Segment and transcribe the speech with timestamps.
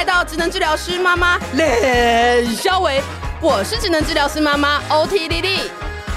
[0.00, 3.02] 来到职能治疗师妈妈冷肖维，
[3.38, 5.70] 我是职能治疗师妈妈 OT 丽丽，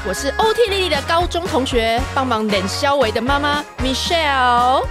[0.07, 4.85] 我是 OT 丽丽的高中同学，帮忙冷肖维的妈妈 Michelle。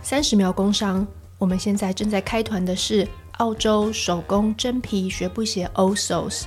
[0.00, 1.06] 三十秒工商，
[1.36, 6.44] 我们现在正在开团的是澳洲手工真皮学步鞋 OSOS。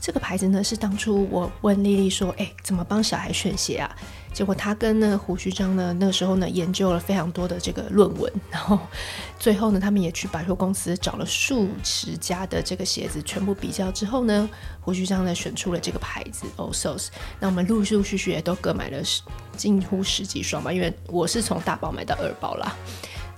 [0.00, 3.94] 这个牌子呢，是当初我问丽丽说：“哎，怎么帮小孩选鞋啊？”
[4.32, 8.78] 结果他跟那个胡须章呢，那个时候呢，研究了非常多的这个论文，然后
[9.38, 14.48] 最后呢，他们也去百货公司找了数十家的这个鞋子，全部比较之后呢，
[14.80, 17.08] 胡须章呢选出了这个牌子 OSOS。
[17.38, 19.20] 那我们陆陆续续也都各买了十
[19.56, 22.74] 近乎十几双吧，因为我是从大包买到二包啦。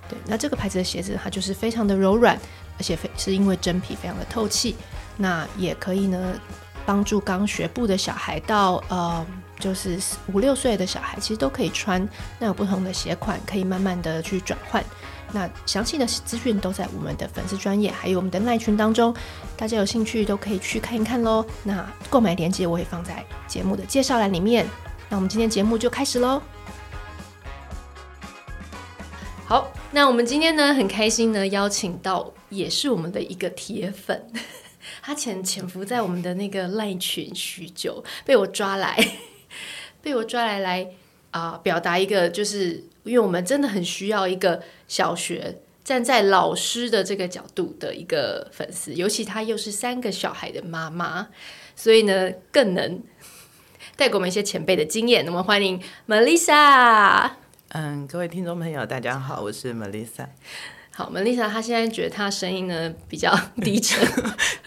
[0.09, 2.39] 对，那这个牌子的鞋子它就是非常的柔软，
[2.79, 4.77] 而且非是因为真皮非常的透气，
[5.17, 6.39] 那也可以呢
[6.87, 9.27] 帮助刚学步的小孩到呃。
[9.63, 9.97] 就是
[10.33, 12.07] 五六岁的小孩其实都可以穿，
[12.41, 14.85] 那有不同的鞋款可以慢慢的去转换。
[15.33, 19.15] 那详细的资讯都在我们的粉丝专业，还有我们的赖群当中，
[19.57, 21.47] 大家有兴趣都可以去看一看喽。
[21.63, 24.67] 那购买链接我会放在节目的介绍栏里面。
[25.09, 26.43] 那我们今天节目就开始喽。
[29.47, 34.27] 好，那我们今天呢很开心呢邀请到也是我们的一个铁粉，
[35.03, 38.99] 他潜潜伏在我们的那个赖群许久，被我抓来。
[40.03, 40.89] 被我抓来来
[41.31, 51.29] 啊、表达一个，就是因为我们真的很需要一个小学站在老师的这个角度的一个粉丝，尤其他又是三个小孩的妈妈，
[51.75, 53.03] 所以呢更能
[53.97, 55.25] 带给我们一些前辈的经验。
[55.25, 57.31] 那么欢迎 Melissa。
[57.69, 60.27] 嗯，各位听众朋友，大家好，我是 Melissa。
[60.95, 64.07] 好，Melissa，她现在觉得她声音呢比较 低沉，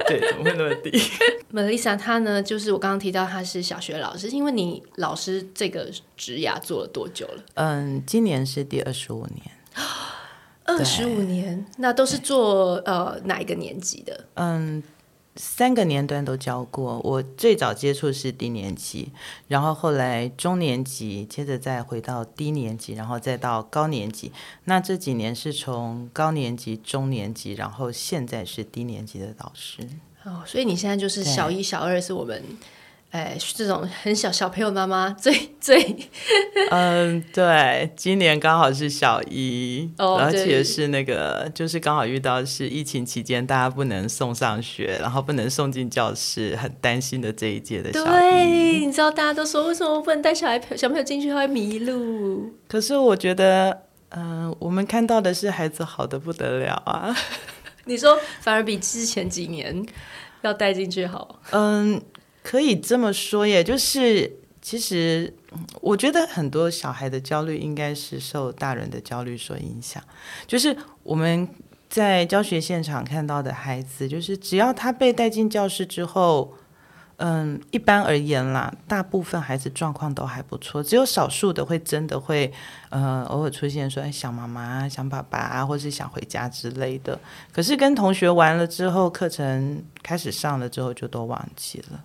[0.08, 0.92] 对，怎么会那么低？
[1.54, 7.44] Melissa，她呢就是我刚刚提到她是小学老师，因为你老师这个职涯做了多久了？
[7.54, 9.42] 嗯，今年是第二十五年，
[10.66, 14.26] 二十五年，那都是做呃哪一个年级的？
[14.34, 14.82] 嗯。
[15.36, 19.12] 三个年段都教过，我最早接触是低年级，
[19.48, 24.32] 然后后来中年级，接着再回到低年级，然后再到高年级。
[24.64, 29.88] 那这几年是从高年级、中年级，然后现在是低年级的导师。
[30.24, 32.42] 哦，所以你现在就是小一、小二是我们。
[33.16, 36.06] 哎，这种很小小朋友妈妈最最，
[36.70, 48.04] 嗯，对，今年刚好是小一，哦、而且是那个，就是刚好遇到是疫情期间，大家不能送上学，然后不能送进教室，很担心的这一届的小一。
[48.04, 52.52] 对，你知道大家都说，为什么不能带小孩小朋友进去，他会迷路？
[52.68, 57.16] 可是我觉得，嗯、呃，我们看到的是孩子好的不得了啊。
[57.86, 59.86] 你说反而比之前几年
[60.42, 61.40] 要带进去好？
[61.52, 62.02] 嗯。
[62.46, 65.34] 可以这么说，耶就是其实，
[65.82, 70.02] 我觉得很多小孩的焦虑应该是受大人的焦虑所影响。
[70.46, 71.50] 就是我们
[71.90, 76.54] 在教学现场看到的孩子，就是只要他被带进教室之后，
[77.18, 82.54] 嗯，一般而言啦，大部分孩子状况都还不错，只有少数的会真的会，
[82.90, 87.20] 呃，偶尔出现说，想妈妈、想爸爸，或是想回家之类的。
[87.52, 92.04] 可是跟同学玩了之后，课程开始上了之后，就都忘记了。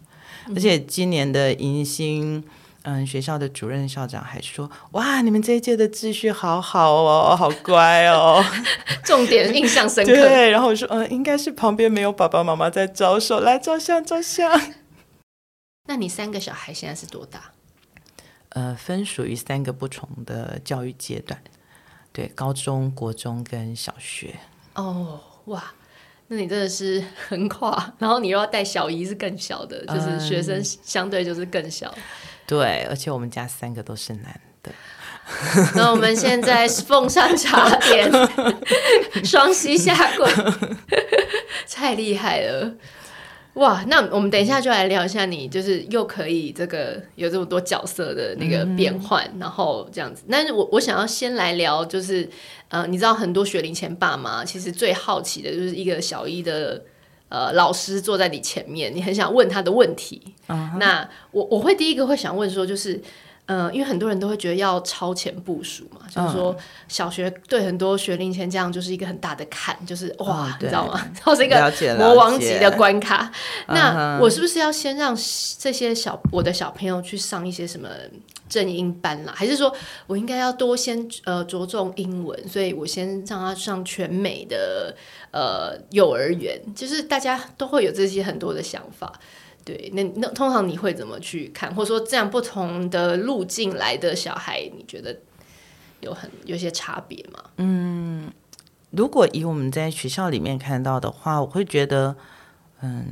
[0.49, 2.43] 而且今年的迎新，
[2.83, 8.45] 嗯，学校的主任校长还说：“哇，你们这一届的秩序好好哦，好乖哦。
[9.05, 10.13] ”重点印象深刻。
[10.13, 14.61] 对，然后我说：“嗯，应该是旁边没有爸爸妈妈在招手，来照相，照相。
[15.89, 17.53] ”那你三个小孩现在是多大？
[18.51, 21.41] 呃，分属于三个不同的教育阶段，
[22.13, 24.35] 对，高中国中跟小学。
[24.75, 25.73] 哦，哇。
[26.33, 31.93] 那你真的是横跨，然后你又要带小姨，是更小的，就是学生相对就是更小。
[31.97, 32.03] 嗯、
[32.47, 34.71] 对，而且我们家三个都是男的。
[35.75, 38.09] 那我们现在奉上茶点，
[39.27, 40.33] 双膝下跪，
[41.69, 42.75] 太厉害了。
[43.55, 50.23] 哇，那我们等一下就来聊一下你，就是又可以这个有这么多角色的那个变换，然后这样子。
[50.31, 52.29] 但是我我想要先来聊，就是
[52.69, 56.83] 呃，你知道很多学龄前爸妈其实最好奇的就是一个小一的
[57.29, 60.23] 呃老师坐在你前面，你很想问他的问题。
[60.47, 63.01] 那我我会第一个会想问说，就是。
[63.51, 66.57] 嗯、呃，因为很多人都会觉得要超前部署嘛，嗯、就是说
[66.87, 70.95] 小学对很多学龄前这样就是一个很大的坎，就是哇，嗯、你知道吗？
[71.15, 71.57] 然后是一个
[71.99, 73.29] 魔王级的关卡。
[73.67, 75.17] 那我是不是要先让
[75.59, 77.89] 这些小我的小朋友去上一些什么
[78.49, 79.33] 正音班啦？
[79.35, 79.75] 还是说
[80.07, 84.95] 我应该要多先呃着重英文，所以我先让他上全美的
[85.33, 86.57] 呃幼儿园？
[86.75, 89.13] 就是大家都会有这些很多的想法。
[89.65, 95.21] 对，那那通常你会怎么去看，或者说这样不同的路径来的小孩，你觉得
[96.01, 97.45] 有很有些差别吗？
[97.59, 98.33] 嗯，
[98.91, 102.17] 如果以我们在学校里面看到的话，我会觉得，
[102.81, 103.09] 嗯，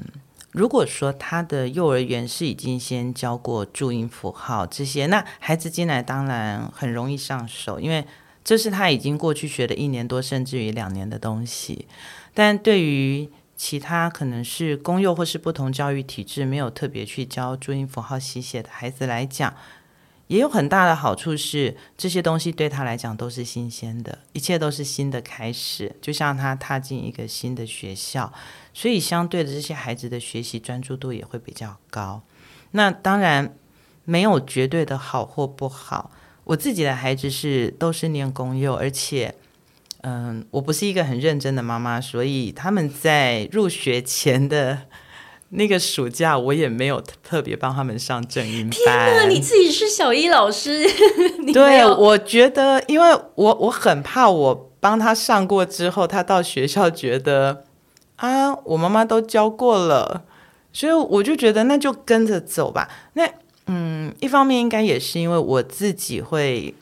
[0.52, 8.04] 如果说他的幼儿园是已经先教过注音符号这些，那孩子进来当然很容易上手，因为
[8.42, 11.86] 这是他已经过去学了一年多甚至于两年的东西。
[12.32, 13.28] 但对于
[13.58, 19.52] 其他可能是公幼或是不同教育体制没有特别去教注音符号习写的孩子来讲，
[20.28, 28.32] 也有很大的好处是，这些东西对他来讲都是新鲜的，一切都是新的开始，就像他踏进一个新的学校，
[28.72, 32.22] 所以相对的这些孩子的学习专注度也会比较高。
[32.70, 33.56] 那当然
[34.05, 36.12] 没有绝对的好或不好，
[36.44, 39.34] 我自己的孩子是都是念公幼，而且。
[40.08, 44.78] 嗯，我不是一个很认真的妈妈，所以他们在入学前的
[45.50, 48.70] 那个暑假，我也没有特别帮他们上正音班。
[48.70, 50.82] 天哪，你自己是小一老师，
[51.52, 57.64] 对，我觉得，因为我我很怕我帮他上过之后，他到学校觉得
[58.16, 60.25] 啊，我妈妈都教过了，
[60.72, 62.88] 所以我就觉得那就跟着走吧。
[63.12, 63.28] 那
[63.66, 66.75] 嗯，一方面应该也是因为我自己会。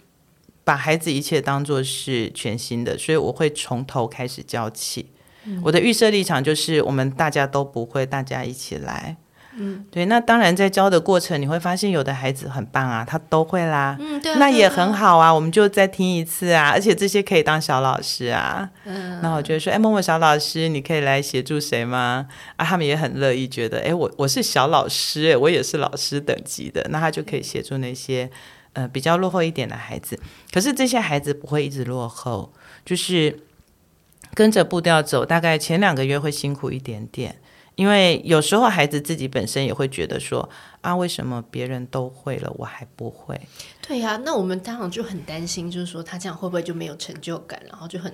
[0.66, 5.12] 把孩子一切当做是全新的，所以我会从头开始教起。
[5.44, 9.16] 嗯、我的预设立场就是，我们大家都不会，大家一起来。
[9.58, 10.06] 嗯，对。
[10.06, 13.96] 那当然，在教的过程，你会发现有的孩子很棒啊，他都会啦。
[14.00, 14.38] 嗯，对、啊。
[14.40, 16.70] 那也很好啊，我们就再听一次啊。
[16.70, 18.68] 而且这些可以当小老师啊。
[18.86, 19.20] 嗯。
[19.22, 22.26] 那我就说，哎，默默小老师，你可以来协助谁吗？
[22.56, 28.28] 啊，他们也很乐意，觉得，哎，我我是小老师，哎，我也是老师等级的，那他就可以协助那些。
[28.76, 30.20] 呃，比较落后一点的孩子，
[30.52, 32.52] 可是这些孩子不会一直落后，
[32.84, 33.40] 就是
[34.34, 35.24] 跟着步调走。
[35.24, 37.40] 大概前两个月会辛苦一点点，
[37.76, 40.46] 因为有时候孩子自己本身也会觉得说
[40.82, 43.40] 啊，为什么别人都会了，我还不会？
[43.80, 48.12] 对呀，那我们当然就很担心，就是说他这样会不会就没有成就感，然后就很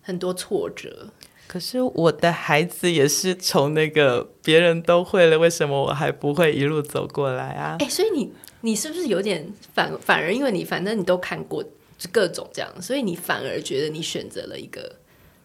[0.00, 1.10] 很多挫折。
[1.46, 7.76] 可是我的孩子也是从那个别人都会了，为什么我还不会一路走过来啊？
[7.78, 8.32] 哎，所以你。
[8.62, 11.62] 你是不是有点反反而，因为你反正你都看过
[12.10, 14.96] 各种这样，所以你反而觉得你选择了一个，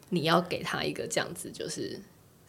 [0.09, 1.99] 你要给他一个这样子，就是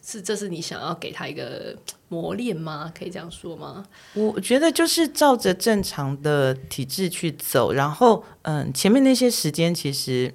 [0.01, 1.75] 是这是你想要给他一个
[2.07, 2.91] 磨练吗？
[2.97, 3.85] 可以这样说吗？
[4.13, 10.33] 我觉得就是照着正常的体制去走，然后嗯，前面那些时间其实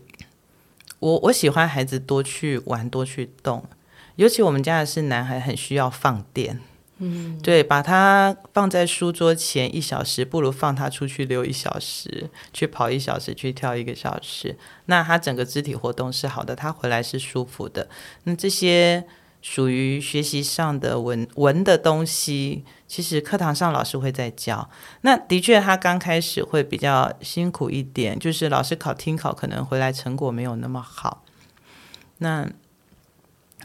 [0.99, 3.65] 我我喜欢孩子多去玩，多去动，
[4.17, 6.61] 尤其我们家的是男孩，很需要放电。
[6.99, 14.57] 嗯，对，把他放在书桌前一小时，不如放他出去溜一小时，去跑一小时，去跳一个小时。
[14.87, 17.89] 那他整个肢体活动是好的，他回来是舒服的。
[18.23, 19.05] 那这些
[19.43, 24.71] 属于学习上的文文的东西，其实课堂上老师会在教。
[25.01, 31.25] 那的确，他刚开始会比较辛苦一点，就是老师考听考，可能回来成果没有那么好。
[32.19, 32.49] 那。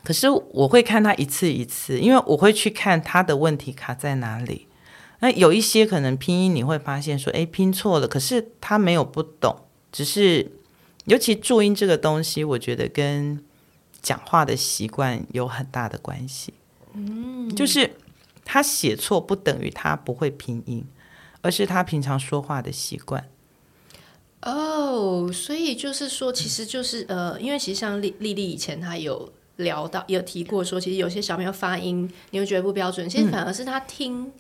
[0.04, 4.68] 可是我会看他一次一次，因为我会去看他的问题卡在哪里。
[5.20, 10.50] 那有一些可能拼音你会发现说，哎，拼错了，可是他没有不懂，只是
[11.06, 13.44] 尤其注音这个东西，我觉得跟
[14.02, 16.54] 讲话的习惯有很大的关系。
[16.94, 17.92] 嗯，就是
[18.46, 20.86] 他写错不等于他不会拼音，
[21.42, 23.28] 而是他平常说话的习惯。
[24.44, 29.34] 哦，所以就是说，其实就是呃，因为其实像丽丽丽以前她有。
[29.60, 34.32] 聊到有提过说，其实有些小朋友发音你会觉得不标准，其实反而是他听、嗯、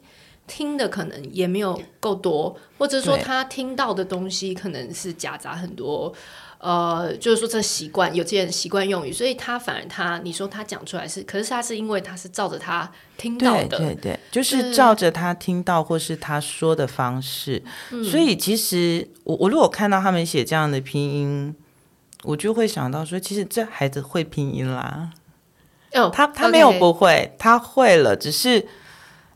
[0.47, 6.13] 听的可能也没有够多，或者说他听到的东西可能是夹杂很多，
[6.59, 17.61] 呃，就是说这习惯有些人习惯用语，所以他反而他你说他讲出来是，可是他是因为他是照着他听到的，对对对，就是照着他听到或是他说的方式，
[17.91, 21.55] 嗯、所以其实我我如果看到他们写这样的拼音。
[22.23, 25.11] 我就会想到说，其实这孩子会拼音啦。
[25.93, 28.67] 哦，他他没有不会，他会了，只是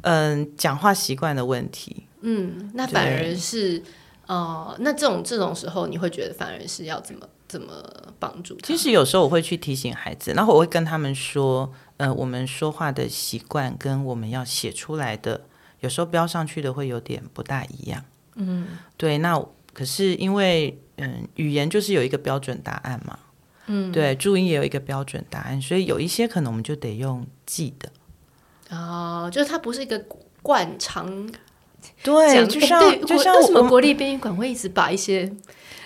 [0.01, 2.05] 嗯，讲话习惯的问题。
[2.21, 3.81] 嗯，那反而是
[4.27, 7.73] 呃，那这种这种时候，你会觉得反而是要怎么怎么
[8.19, 8.67] 帮助他？
[8.67, 15.41] 其实有时候我会去提醒孩子，然后我会跟他们说，呃，我们说话的习惯跟我们要写出来的，
[15.79, 18.03] 有时候标上去的会有点不大一样。
[18.35, 20.79] 嗯，对，那可是因为。
[20.97, 23.17] 嗯，语言就是有一个标准答案嘛，
[23.65, 27.91] 嗯，对，注音也有一个标准答案，所以有一些可能我们就得用记的。
[28.69, 30.05] 哦，就是它不是一个
[30.43, 31.27] 惯常，
[32.03, 35.33] 对，就像、欸、就像为什么国立编译馆会一直把一些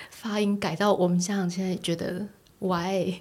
[0.09, 2.27] 发音改到我们家长现在觉得
[2.59, 3.15] ？Why？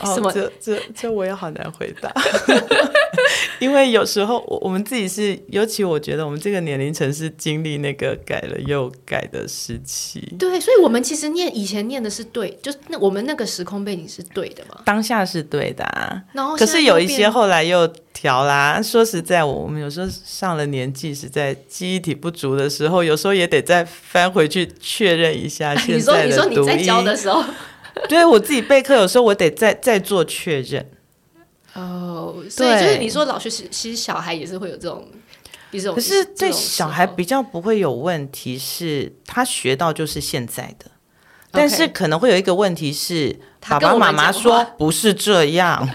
[0.00, 2.12] 哦， 这这这我也好难回答。
[3.60, 10.20] 因为有时候我我们自己是，尤其我觉得我们这个年龄层是经历那个改了又改的时期。
[10.38, 14.80] 对，所以我们其实念以前念的是对，就是那我们那个时空背景是对的嘛。
[14.84, 18.82] 当下是对的啊，然后可是有一些后来又调啦。
[18.82, 26.50] 说实在，我们有时候上了年纪，实在记忆体不足的时候，有时候也得再翻回去确认一下 现在的读音。
[26.50, 27.42] 你说你说你在教的时候，
[28.08, 30.90] 对我自己备课，有时候我得再再做确认。
[31.74, 35.08] 哦，所以就是你说老师其实小孩也是会有这种，
[35.72, 40.86] 一种可是对小孩比较不会有问题，是他学到就是现在的，
[41.50, 45.88] 但是可能会有一个问题是，爸爸妈妈说不是这样，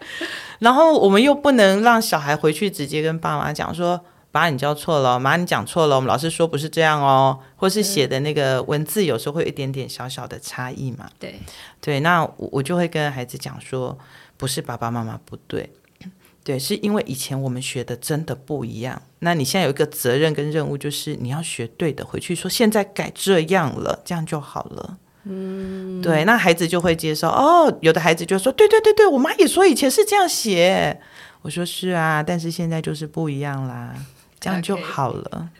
[0.60, 11.40] 然后我们又不能让小孩回去直接跟爸妈讲说，爸你教错了，妈你讲错了，我们老师说不是这样哦，或是写的那个文字有时候会有一点点小小的差异嘛，对
[11.80, 13.98] 对，那我就会跟孩子讲说。
[14.40, 15.68] 不是爸爸妈妈不对，
[16.44, 19.02] 对，是因为以前我们学的真的不一样。
[19.18, 24.96] 那你现在有一个责任跟任务，就是你要学对的，回去说现在改这样了，这样就好了。
[25.24, 27.28] 嗯，对，那孩子就会接受。
[27.28, 31.00] 哦，有的孩子就说：“对对对对，我妈也说以前是这样写。”
[31.42, 33.92] 我说：“是啊，但是现在就是不一样啦，
[34.40, 35.50] 这样就好了。”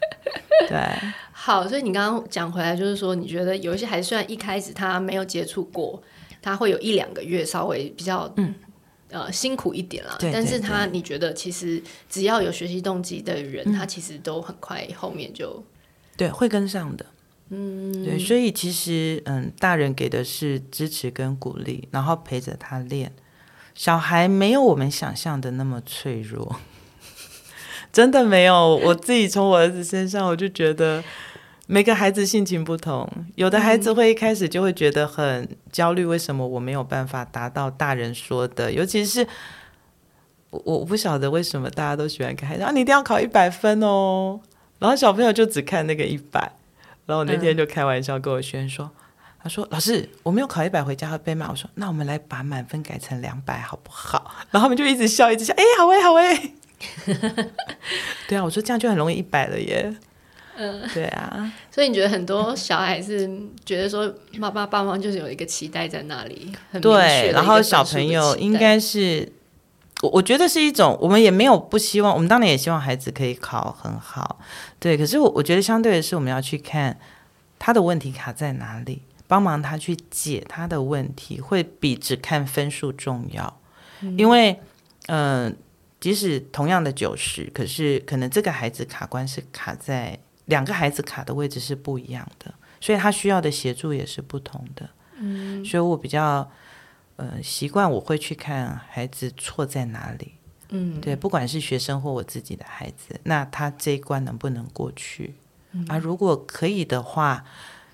[0.67, 0.77] 对，
[1.31, 6.01] 好，所以你刚刚讲回来，就是说你觉得有一些孩子虽然一开始他没有接触过，
[6.41, 8.53] 他会有一两个月稍微比较嗯。
[9.11, 15.63] 呃，辛苦一点啦，对对对，但是他你觉得其实只要有学习动机的人，嗯，他其实都很快后面就
[16.15, 17.03] 对会跟上的，
[17.49, 23.11] 嗯，对，所以其实嗯，大人给的是支持跟鼓励，然后陪着他练，
[23.73, 26.57] 小孩没有我们想象的那么脆弱，
[27.91, 31.03] 真的没有，我自己从我儿子身上我就觉得。
[31.71, 38.71] 每个孩子性情不同，有的孩子会一开始就会觉得很焦虑，为什么我没有办法达到大人说的？
[38.71, 39.27] 尤其是
[40.49, 44.39] 我我不晓得为什么大家都喜欢看孩子啊，你一定要考一百分哦。
[44.79, 46.39] 然后小朋友就只看那个一百，
[47.05, 48.89] 然后我那天就开玩笑跟我学生说，
[49.43, 54.31] 他说老师我没有考一百回家会被骂，我说那我们来把满分改成两百好不好？
[54.49, 56.53] 然后他们就一直笑一直笑，哎好哎好哎，
[58.27, 59.93] 对啊，我说这样就很容易一百了耶。
[60.61, 63.29] 嗯，对啊，所以你觉得很多小孩是
[63.63, 69.31] 觉得说妈妈爸妈就是有一个期待在那里，很对，然后小朋友应该是，
[70.01, 74.37] 我我觉得是一种，我们也没有不希望，我们当然也希望孩子可以考很好，
[74.79, 76.99] 对，可是我我觉得相对的是，我们要去看
[77.57, 83.61] 他的问题卡在哪里，帮忙他去解他的问题，会比只看分数重要，
[84.01, 84.59] 嗯、因为
[85.07, 85.53] 嗯、呃，
[85.99, 90.19] 即使同样的九十，可是可能这个孩子卡关是卡在。
[90.49, 92.51] 两个孩子卡的位置是不一样的，
[92.81, 94.89] 所以他需要的协助也是不同的。
[95.19, 96.49] 嗯，所以我比较
[97.17, 100.31] 呃习惯，我会去看孩子错在哪里。
[100.69, 105.35] 嗯，对，不管是学生或我自己的孩子，那他这一关能不能过去？
[105.73, 107.45] 嗯，啊，如果可以的话，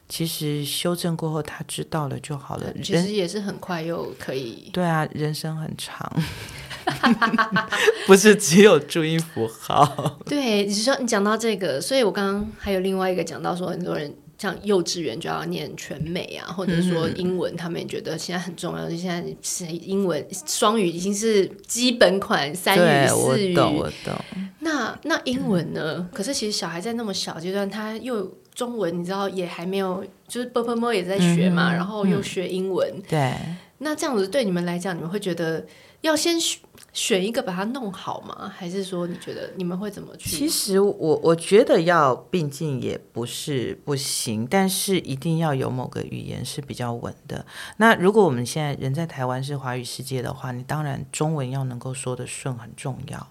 [0.07, 2.73] 其实修正过后他知道了就好了。
[2.81, 4.69] 其实也是很快又可以。
[4.71, 6.09] 对啊，人生很长。
[8.07, 10.19] 不是只有注音符号。
[10.25, 18.89] 对，你说你讲到这个，所以我刚刚还有另外一个讲到说，很多人像幼稚园就要念全美啊，或者说英文，他们也觉得现在很重要。
[18.89, 23.55] 就现在是英文双语已经是基本款，三语四语。
[23.55, 24.13] 我懂，我懂。
[24.59, 26.07] 那那英文呢？
[26.13, 32.93] 可是其实小孩在那么小阶段，他又中文，你知道也还没有，就是啵啵啵也在学嘛，然后又学英文。
[33.07, 33.33] 对。
[33.79, 35.65] 那这样子对你们来讲，你们会觉得？
[36.05, 36.59] 要先选
[36.93, 38.49] 选一个把它弄好吗？
[38.55, 40.29] 还是说你觉得你们会怎么去？
[40.29, 47.45] 其实我我觉得要并进也不是不行，但是一定要有某个语言是比较稳的。
[47.77, 53.27] 那如果我们现在人在台湾是华语世界的话，你当然中文要能够说得顺很重要，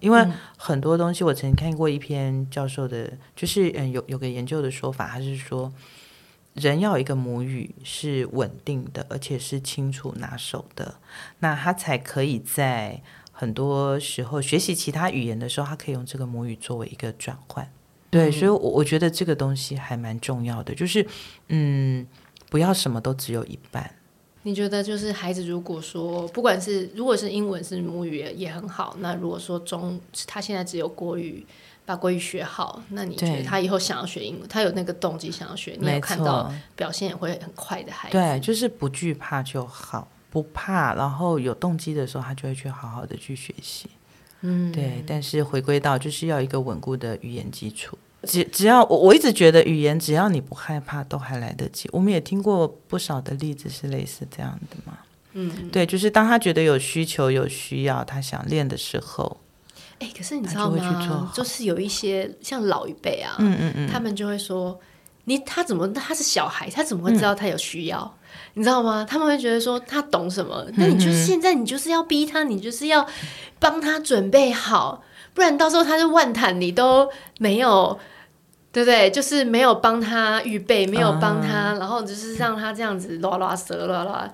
[0.00, 5.72] 因为很多东西我曾经看过一篇教授的，就是嗯有有个研究的说法，他是说。
[6.54, 10.94] 人要有一个母语是稳定的，而且是清楚拿手的，
[11.40, 17.68] 那他才可以在很多时候学习其他语言的时候，他可以用这个母语作为一个转换。
[18.08, 21.04] 对，嗯、所以我我觉得这个东西还蛮重要的，就是
[21.48, 22.06] 嗯，
[22.48, 23.92] 不要什么都只有一半。
[24.44, 31.44] 你觉得就是孩子如果说不管是如果是英文是母语也很好，那如果说中他现在只有国语。
[31.86, 38.16] 把国语学好，那你觉得他以后想要学英文，他有那个动机想要学，你有看到表现也会很快的孩子。
[38.16, 43.88] 对，就是不惧怕就好，不怕，然后有动机的时候，他就会去好好的去学习。
[44.40, 45.04] 嗯，对。
[45.06, 47.98] 但是回归到就是要一个稳固的语言基础。
[48.22, 51.88] 只只要我我一直觉得语言，只要你不害怕，都还来得及。
[51.92, 54.98] 我们也听过不少的例子是类似这样的嘛。
[55.34, 59.40] 嗯，对，就是当他觉得有需求、有需要，他想练的时候，
[60.04, 61.28] 哎，可是你知道吗？
[61.32, 64.78] 就，就是有一些像老一辈啊，嗯嗯嗯，他们就会说，
[65.24, 68.00] 你他怎么他是小孩，他怎么会知道他有需要？
[68.00, 68.20] 嗯
[68.56, 69.04] 你知道吗？
[69.08, 70.64] 他们会觉得说他懂什么？
[70.76, 73.04] 那你就现在你就是要逼他，你就是要
[73.58, 75.02] 帮他准备好，
[75.34, 77.08] 不然到时候他就万谈你都
[77.38, 77.98] 没有，
[78.72, 79.10] 对不对？
[79.10, 84.30] 就是没有帮他预备，没有帮他，然后就是让他这样子拉拉舌拉拉。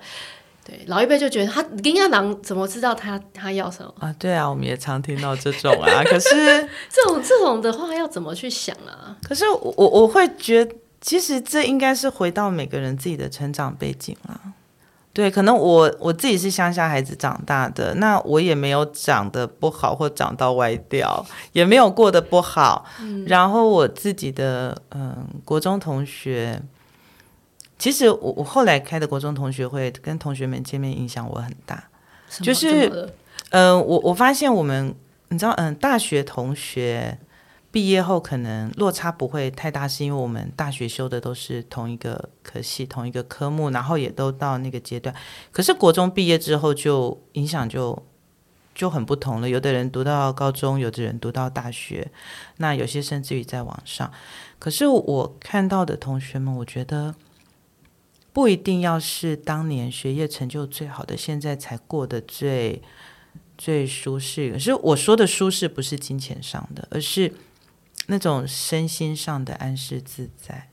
[0.65, 4.13] 对，老一辈就觉得他跟他讲怎么知道他他要什么啊？
[4.19, 6.03] 对啊，我们也常听到这种啊。
[6.07, 6.29] 可是
[6.89, 9.17] 这种这种的话要怎么去想啊？
[9.23, 10.75] 可是我我会觉得。
[11.03, 14.39] 其实这应该是回到每个人自己的成长背景啦。
[15.11, 22.85] 对，可能我我自己是乡下孩子长大的，那我也没有长得不好或长到歪掉， 也没有过得不好。
[23.01, 26.61] 嗯、然后我自己的嗯国中同学，
[27.81, 31.83] 其实我我后来开的国中同学会跟同学们见面，影响我很大。
[32.29, 32.87] 就是
[33.49, 34.93] 嗯、呃，我我发现我们
[35.29, 37.17] 你知道嗯大学同学。
[37.73, 45.15] 毕业后可能落差不会太大，是因为我们大学修的都是同一个科系、同一个科目，然后也都到那个阶段。
[45.53, 47.97] 可是国中毕业之后，就影响就
[48.75, 49.47] 就很不同了。
[49.47, 52.11] 有的人读到高中，有的人读到大学，
[52.57, 54.11] 那有些甚至于在网上。
[54.59, 57.15] 可是我看到的同学们，我觉得
[58.33, 62.81] 不一定要是当年学业成就最好的，现在才过得最
[63.57, 64.51] 最舒适。
[64.51, 67.33] 可是我说的舒适，不是金钱上的，而是。
[68.07, 70.69] 那种身心上的安适自在，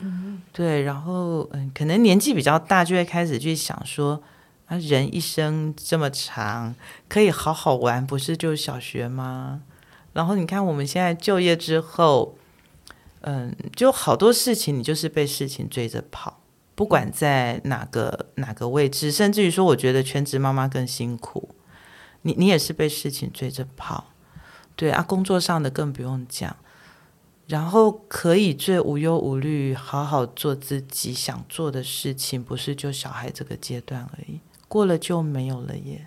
[0.00, 4.20] 嗯，对，然后嗯，可能年纪比较大，就会开始去想说，
[4.64, 6.74] 啊，人一生这么长，
[7.06, 9.60] 可以好好玩，不是就小学吗？
[10.14, 12.34] 然后你看我们现在就业之后，
[13.20, 16.39] 嗯，就好多事情，你就是被事情追着跑，
[16.80, 21.50] 不管在哪个哪个位置，甚至于说，我觉得全职妈妈更辛苦，
[22.22, 24.06] 你你也是被事情追着跑，
[24.76, 26.56] 对啊，工作上的更不用讲。
[27.46, 36.06] 然后可以最无忧无虑，好好做自己想做的事情，不是就小孩这个阶段而已，过了就没有了耶。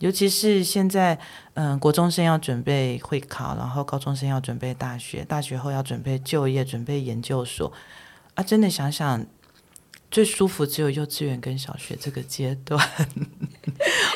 [0.00, 1.18] 尤其是现在，
[1.54, 7.72] 嗯，国中生要准备会考，然后高中生要准备大学，大学后要准备就业，准备研究所，
[8.34, 9.24] 啊，真的想想。
[10.10, 12.80] 最舒服只有幼稚园跟小学这个阶段，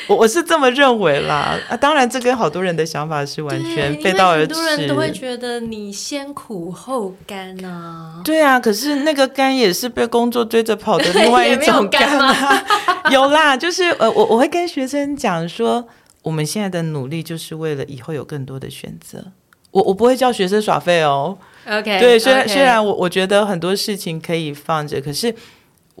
[0.07, 1.59] 我我是这么认为啦。
[1.69, 4.53] 啊，当然这跟好多人的想法是完全背道而驰。
[4.53, 8.21] 很多人都会觉得你先苦后甘啊。
[8.23, 12.63] 对啊，可是那个甘也是被工作追着跑的另外一种甘啊。
[13.11, 15.85] 有， 有啦，就是呃，我我会跟学生讲说，
[16.23, 19.23] 我们现在的努力就是为了以后有更多的选择。
[19.71, 21.37] 我我不会叫学生耍废哦。
[21.67, 25.35] OK，对，虽然.虽然我我觉得很多事情可以放着，可是。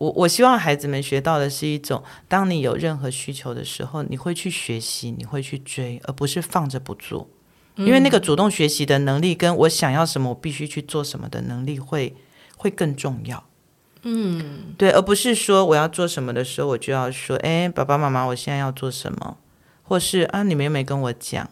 [0.01, 7.29] 我我希望孩子们学到的是一种，当你有任何需求的时候，你会去学习，你会去追，而不是放着不做。
[7.75, 12.15] 因为那个主动学习的能力，跟我想要什么，我必须去做什么的能力会
[12.57, 13.43] 会更重要。
[14.01, 19.37] 嗯，对，而不是说我要做什么的时候，我就要说，哎，爸爸妈妈，我现在要做什么，
[19.83, 21.47] 或是啊，你们又没跟我讲。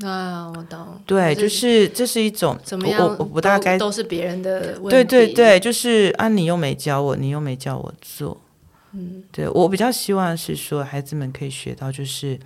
[0.00, 1.00] 啊，我懂。
[1.06, 3.00] 对，就是这是一种怎么样？
[3.00, 4.90] 我我不大概都是别人的问题。
[4.90, 8.40] 对对对，就是啊，你又没教我，你又没教我做。
[8.92, 12.38] 嗯，对，我比较希望是说，孩子们可以学到，就是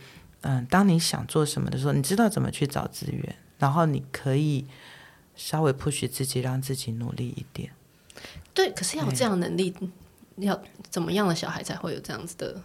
[0.42, 4.64] 嗯，当你想做什么的时候，你知道怎么去找资源，然后你可以
[5.34, 7.70] 稍微 push 自己，让自己努力一点。
[8.52, 9.74] 对，可是要有这样能力，
[10.36, 12.60] 要怎么样的小孩才会有这样子的？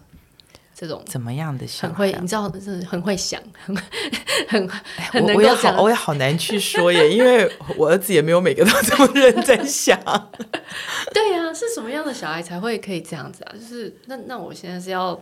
[0.81, 1.87] 这种怎么样的想？
[1.87, 3.77] 很会，你知道，是很会想， 很
[4.49, 4.67] 很
[5.11, 5.43] 很能够讲。
[5.43, 9.95] 我也好，我也好难去说耶， 因为我儿子也没有每个都这么认真想。
[11.13, 13.53] 对呀、啊，是什么样的小孩才会可以这样子啊？
[13.53, 15.21] 就是那那我现在是要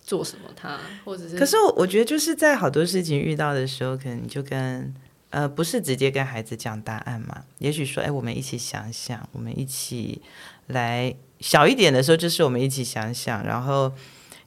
[0.00, 0.48] 做什么？
[0.54, 1.36] 他或者是？
[1.36, 4.94] 可是我我觉得就是在好多事情遇到的时候，可能就跟
[5.30, 7.42] 呃不是直接跟孩子讲答案嘛？
[7.58, 10.22] 也许说，哎，我们一起想想，我们一起
[10.68, 13.92] 来小一点的时候，就是我们一起想想，然后。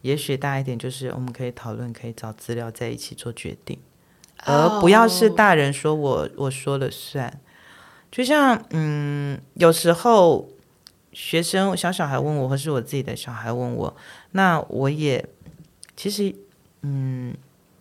[0.02, 3.80] 也许大一点，就是我们可以讨论，可以找资料在一起做决定，
[4.46, 7.42] 而不要是大人说我我说了算。
[8.10, 10.48] 就像嗯，有时候
[11.12, 13.96] 学生小小孩问我，或是我自己的小孩问我，
[14.32, 15.24] 那我也
[15.96, 16.34] 其实
[16.84, 17.36] 嗯，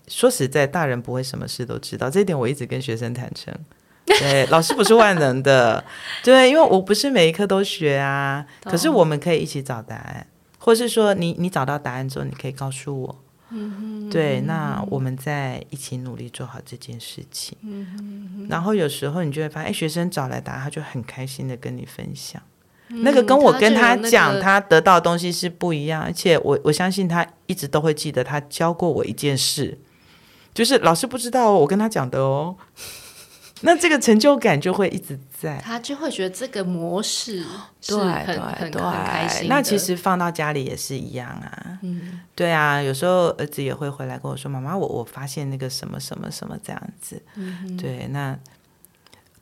[0.09, 3.55] 说实在，大人不会什么事都知道，这一点我一直跟学生坦诚。
[4.07, 5.85] 对，老师不是万能的，
[6.23, 10.27] 对，因为我不是每一科都学啊，可是我们可以一起找答案。
[10.67, 17.57] 或是说你，你你找到答案之后，你可以告诉我，嗯，对，那我们再一起努力做好这件事情。
[17.63, 22.43] 嗯，然后有时候你就会发现，哎，学生找来答案，他就很开心的跟你分享。
[22.89, 29.79] 嗯、那个跟我跟他讲他，他得到的东西是不一样，而且我我相信他一直都会记得他教过我一件事，
[30.53, 32.57] 就是老师不知道我跟他讲的哦。
[33.63, 37.43] 那这个成就感就会一直在，他就会觉得这个模式
[37.81, 39.49] 是很对对很对很开心。
[39.49, 47.23] 那其实放到家里也是一样啊，嗯，对啊，有时候儿子也会回来跟我说：“妈妈，我我发现那个什么什么什么这样子。
[47.37, 48.39] 嗯”对，那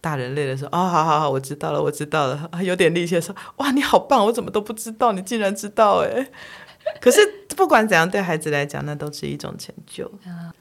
[0.01, 6.25] 大人累了说：“哦，好好好，我知道了，我知道了。”有点力气说：“哇，你好棒，我怎么都不知道，你竟然知道哎！”
[7.01, 7.19] 可是
[7.57, 10.07] 不管怎样，对孩子来讲，那都是一种成就。
[10.25, 10.55] 啊，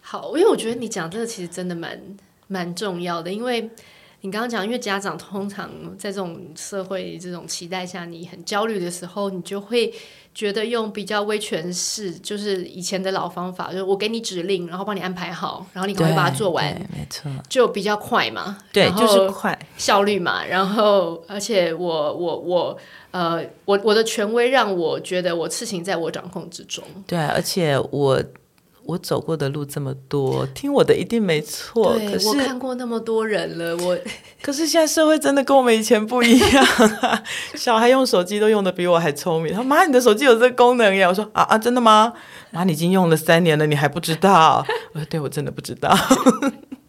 [0.00, 2.00] 好，因为我觉得你讲这个其实真的蛮。
[2.46, 3.70] 蛮重要的，因为
[4.20, 9.92] 你刚刚讲，因为家长通常在这种社会这种期待下，你很焦虑的时候，你就会
[10.34, 20.42] 觉得用比较威权式，就是以前的老方法，就是我给你指令，然后帮你安排好，然后你赶快把它做完，没错，就比较快嘛，对，就是快效率嘛。
[20.42, 22.78] 然后，而且我我我
[23.10, 28.22] 呃，我我的权威让我觉得我事情在我掌控之中，对，而且我。
[28.86, 31.94] 我走过的路这么多，听我的一定没错。
[31.94, 33.98] 对，可是我看过那么多人了，我
[34.42, 36.64] 可是现在社会真的跟我们以前不一样
[37.00, 37.22] 啊！
[37.56, 39.52] 小孩用手机都用的比我还聪明。
[39.52, 41.08] 他说妈，你的手机有这个功能呀？
[41.08, 42.12] 我说啊啊，真的吗？
[42.50, 44.64] 妈，你已经用了三年了，你还不知道？
[44.92, 45.96] 我说对，我真的不知道。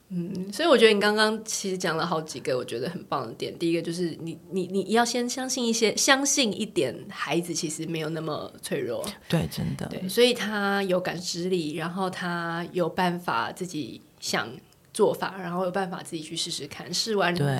[0.09, 3.57] 嗯，所以我觉得你刚刚其实讲了好几个我觉得很棒的点。
[3.57, 9.03] 第一个就是你你你要先相信一些，相信一点，孩子其实没有那么脆弱。
[9.27, 9.87] 对，真的。
[9.87, 14.47] 对，所以他有感知力，然后他有办法自己想
[14.93, 16.93] 做法，然后有办法自己去试试看。
[16.93, 17.59] 试完，对，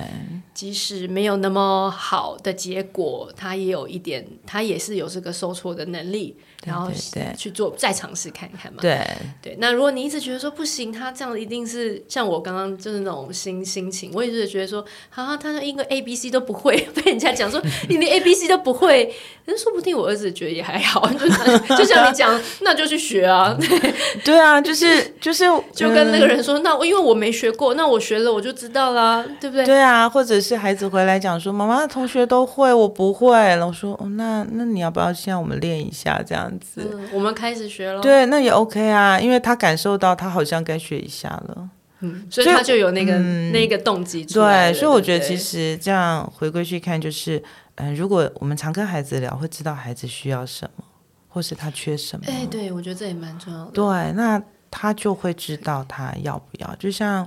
[0.54, 6.36] 即使没有那么好的结果，他也有一点，他也是有这个受挫的能力。
[6.64, 6.90] 然后
[7.36, 8.78] 去做，再尝试看一看嘛。
[8.80, 9.06] 对
[9.42, 19.14] 对，那如果你一直觉得说不行，他这样一定是像我刚刚就是那种心心情，我也是觉得说，啊，他说一个 A B C 都不会， 被人家讲说 你连 A B C 都不会，
[19.44, 21.18] 那说不定我儿子觉得也还好，就
[21.76, 23.56] 就像你讲，那就去学啊。
[23.58, 29.64] 对，对啊，就是就是就跟那个人说，那因为我没学过，那我学了我就知道啦，对不对？
[29.64, 33.66] 对啊，或者是孩子回来讲说，妈妈同学都会，我不会，了。
[33.66, 36.45] 我说，哦，那那你要不要现在我们练一下这样？
[36.76, 38.00] 嗯，我们开始学了。
[38.00, 44.72] 对，那也 OK 啊，因为他感受到他好像该学一下了，嗯，所以他就有那个、嗯、那个动机出来。
[44.72, 47.42] 对，所以我觉得其实这样回归去看，就是
[47.76, 50.84] 嗯，如果我们常跟孩子聊，会知道孩子需要什么，
[51.28, 52.24] 或是他缺什么。
[52.28, 53.70] 哎，对，我觉得这也蛮重要的。
[53.72, 56.76] 对，那他就会知道他要不要。
[56.76, 57.26] 就像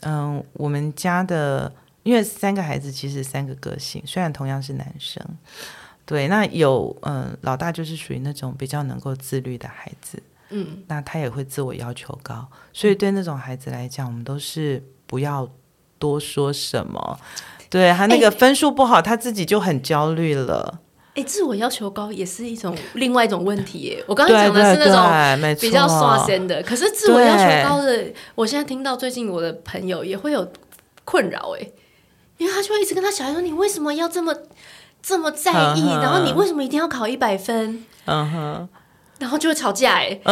[0.00, 1.72] 嗯，我们家的，
[2.02, 5.24] 因为三个孩子其实三个个性，虽然同样是男生。
[6.12, 15.48] 对，那有嗯，老大就是属于那种比较能够自律的孩子，嗯，那他也会自我要求高，所以对那种孩子来讲，我们都是不要
[15.98, 17.18] 多说什么。
[17.70, 20.80] 对，他那个分数不好，他自己就很焦虑了。
[21.14, 24.04] 哎，自我要求高也是一种另外一种问题耶。
[24.06, 30.46] 我刚刚讲的是那种比较刷身的，可是自我要求高的，我现在听到最近我的朋友也会有
[31.04, 31.66] 困扰哎，
[32.36, 34.36] 因为他就会一直跟他小孩说：“你为什么要这么？”
[35.02, 37.84] 这么在意，然后你为什么一定要考一百分？
[38.04, 38.68] 嗯哼，
[39.18, 40.18] 然后就会吵架哎。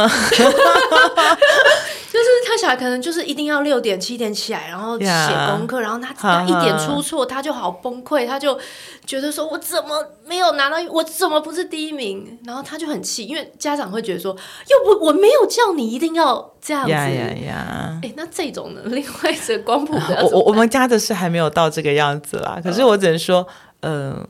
[2.11, 5.07] 就是他小孩可能就是一定要六点七点起来，然后写
[5.49, 8.59] 功课，然后他他一点出错他就好崩溃，他就
[9.07, 10.77] 觉得说：“我怎么没有拿到？
[10.91, 14.37] 我怎么不是第一名？”然后他就很气，因为家长会觉得说
[14.69, 18.01] ：“又不我没有叫你一定要这样子。”呀呀呀！
[18.03, 18.81] 哎，那这种呢？
[18.87, 22.59] 另外一个光谱的，我我我们家的是还没有到这个样子啦。
[22.61, 23.47] 可是我只能说，
[23.83, 24.27] 嗯。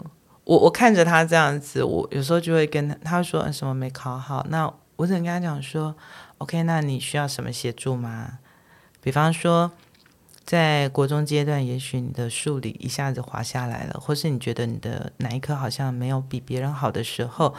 [0.50, 5.94] 我我看着他这样子，我有时候就会跟他，他说什么没考好，那我只能跟他讲说
[6.38, 8.40] ，OK，那你需要什么协助吗？
[9.00, 9.70] 比方说，
[10.44, 17.54] 在国中阶段，也许你的数理一下子滑下来了，或是你觉得你的哪一科好像没有比别人好的时候，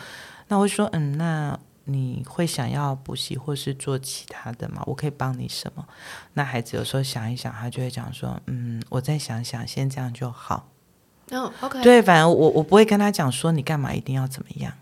[0.49, 4.83] 那我会说，嗯，那你会想要补习或是做其他的吗？
[4.85, 5.87] 我可以帮你什么？
[6.33, 10.67] 那孩子有时候想一想，他就会讲说，嗯，我再想想，先这样就好。
[11.81, 14.73] 对，反正我我不会跟他讲说你干嘛一定要怎么样。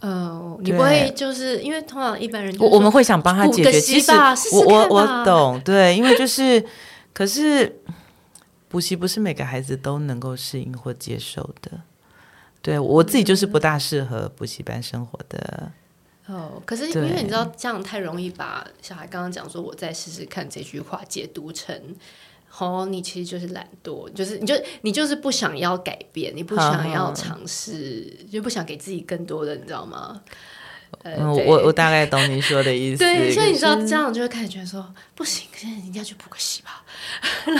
[0.00, 3.80] 呃，你不会就是因为通常一般人，我我们会想帮他解决。
[3.80, 4.10] 其实
[4.52, 6.64] 我我我懂，对，因为就是，
[7.12, 7.80] 可是
[8.68, 11.72] 补习不是每个孩子都能够适应或接受的。
[12.62, 15.70] 对，我自己就是不大适合补习班生活的。
[16.26, 21.78] 哦，可是因为你知道这样太容易把小孩刚刚讲说我再试试看这句话解读成。
[22.58, 30.20] 哦，你其实就是懒惰，就是你就你就是不想要改变，你不想要尝试，就不想给自己更多的，你知道吗？
[31.04, 32.98] 嗯，我我大概懂你说的意思。
[33.04, 34.84] 对，所以你知道这样就会开始觉得说，
[35.14, 36.82] 不行，现在应该去补个习吧。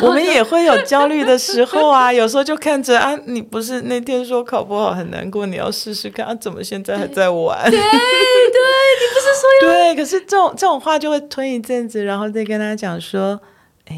[0.03, 7.71] 我们也会有焦虑的时候啊，有时候就看着啊，你不是那天说考不好很难过，你要试试看啊，怎么现在还在玩？
[7.71, 13.41] 对对，你不是说要 对，可是这种这种话就会吞一阵子，然后再跟他讲说，
[13.87, 13.97] 哎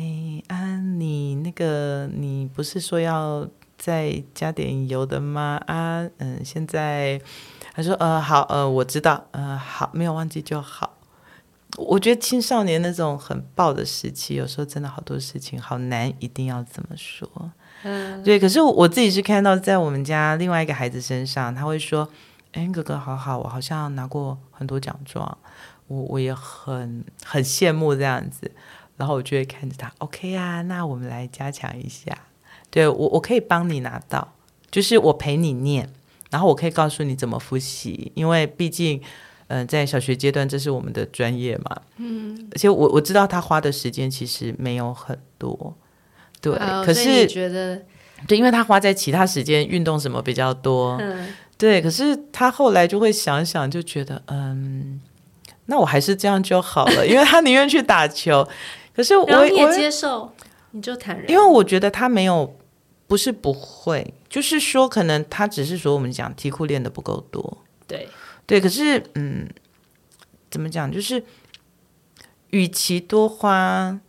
[1.43, 5.61] 那个你不是说要再加点油的吗？
[5.67, 7.21] 啊，嗯，现在。
[7.75, 10.99] 他说：“呃，好，呃，我知道，呃，好，没有忘记就好。
[11.79, 17.27] 我觉得青少年那种很爆的时期，有时候真的好多事情好难，一定要怎么说？
[17.85, 18.39] 嗯，对。
[18.39, 22.07] 可是我自己是看到在我们家另外一个孩子身上，他会说
[22.53, 25.39] ：‘哎，哥哥好好，我好像拿过很多奖状，
[25.87, 28.51] 我我也很很羡慕这样子。’
[29.03, 32.17] 然后我就会看着他，OK 啊，那我们来加强一下。
[32.71, 34.33] 对，我我可以帮你拿到，
[34.71, 35.91] 就是我陪你念。”
[36.31, 38.99] 然后我可以告诉你怎么复习，因为毕竟，
[39.49, 41.83] 嗯、呃，在小学阶段这是我们的专业嘛。
[41.97, 45.77] 嗯，而且我我知道他花的时间其实没有很多，
[46.41, 46.55] 对。
[46.55, 47.83] 哦、可是觉得，
[48.29, 50.97] 对，因为他花在其他时间运动什么比较多。
[51.01, 51.83] 嗯，对。
[51.83, 55.01] 可是他后来就会想想，就觉得，嗯，
[55.67, 58.49] 那我还是这样就好了，因为他宁愿去打球。
[58.95, 60.33] 可是我我也接受，
[60.73, 61.31] 你就坦然。
[61.31, 62.57] 因为我觉得他没有。
[63.09, 68.09] 不是不会，就是说，可能他只是说我们讲题库练的不够多，对
[68.47, 68.59] 对。
[68.59, 69.47] 可是，嗯，
[70.51, 70.91] 怎么讲？
[70.91, 71.23] 就是，
[72.53, 74.01] 与其多花，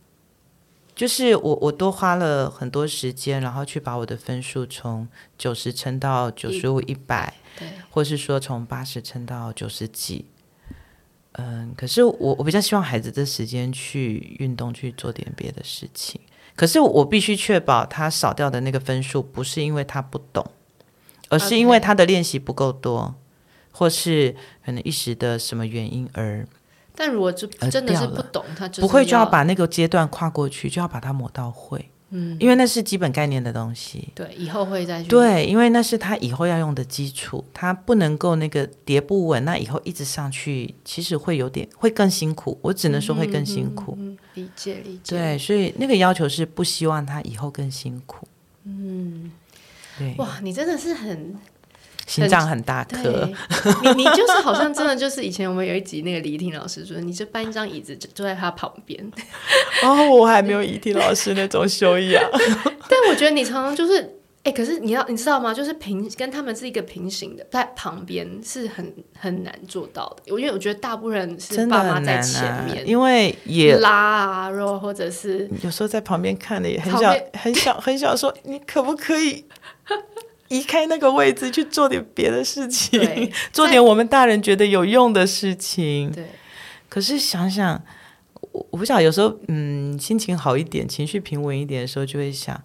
[0.96, 10.24] 就是我我多花了很多时间，然后去把我的分数从九十撑到九十五、一百，对，或是说从八十撑到九十几。
[11.34, 16.20] 嗯，可是我我比较希望孩子的时间去运动，去做点别的事情。
[16.56, 20.44] 可是我必须确保他少掉的那个分数不是因为他不懂，
[21.28, 23.14] 而是因为他的练习不够多.
[23.76, 26.46] 或是可能一时的什么原因而。
[26.94, 31.90] 但如果就真的是不懂，他不会就要把那个阶段跨过去，就要把它磨到会。
[32.10, 34.08] 嗯，因为那是基本概念的东西。
[34.14, 35.08] 对，以后会再去。
[35.08, 42.58] 对，因为那是他以后要用的基础，他不能够那个叠不稳，那以后一直上去，其实会有点会更辛苦。
[42.62, 43.96] 我只能说会更辛苦。
[43.98, 45.16] 嗯，理解理解。
[45.16, 48.28] 对，所以那个要求是不希望他以后更辛苦。
[48.64, 49.30] 嗯，
[49.98, 50.14] 对。
[50.18, 51.34] 哇，你真的是很。
[52.06, 53.28] 心脏很大颗，
[53.82, 59.10] 你你就是好像真的就是以前我们有一集那个李婷老师说，你就搬一张椅子就坐在他旁边。
[59.82, 62.22] 哦，我还没有李婷老师那种修养。
[62.88, 64.00] 但我觉得你常常就是，
[64.42, 65.54] 哎、欸，可是你要你知道吗？
[65.54, 70.22] 就是平跟他们是一个平行的，在旁边是很很难做到的。
[70.26, 79.46] 因为我觉得大部分人是爸妈在前面，啊、因为也拉啊，然后或者是有时候在旁边看的也很想很想很想说，你可不可以？
[80.54, 86.12] 移开那个位置去做点别的事情， 做点我们大人觉得有用的事情。
[86.12, 86.28] 对，
[86.88, 87.82] 可是想想，
[88.52, 92.62] 我我不晓得，有时候嗯，心情好一点，情绪平稳一点的时候，就会想，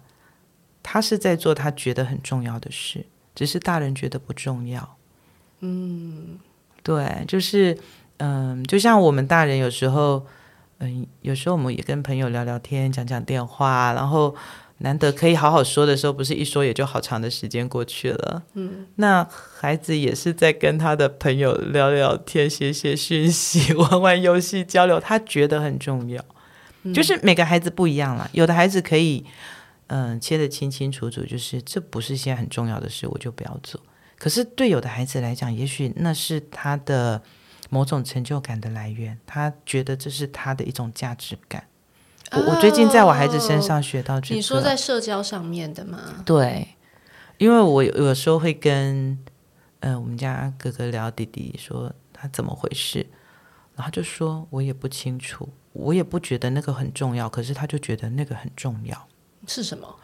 [0.84, 4.96] 他是在做他觉得很重要的事，只是大人觉得不重要。
[5.58, 6.38] 嗯，
[6.84, 7.76] 对，就是
[8.18, 10.24] 嗯，就像我们大人有时候，
[10.78, 14.34] 嗯，有时候我们也跟朋友聊聊天，讲讲电话，然后。
[14.82, 18.42] 难得可以好好说的时候，不是一说也就好长的时间过去了。
[18.54, 19.22] 嗯，那
[19.58, 26.24] 孩子也是在跟他的朋友聊聊天、写写讯息、玩玩游戏、交流，他觉得很重要。
[26.82, 29.24] 嗯，就是每个孩子不一样了，有的孩子可以，
[29.88, 33.78] 嗯，切得清清楚楚，就是这不是现在很重要的事，我就不要做。
[34.18, 37.22] 可是对有的孩子来讲，也许那是他的
[37.68, 41.64] 某种成就感的来源，他觉得这是他的一种价值感。
[42.32, 45.98] 我我最近在我孩子身上学到这个，你说在社交上面的吗？
[46.24, 46.68] 对，
[47.38, 49.10] 因为我有时候会跟
[49.80, 53.04] 嗯、呃、我们家哥哥聊弟弟说他怎么回事，
[53.74, 59.08] 然后就说我也不清楚，我也不觉得那个很重要，可是他就觉得那个很重要。
[59.46, 59.96] 是什么？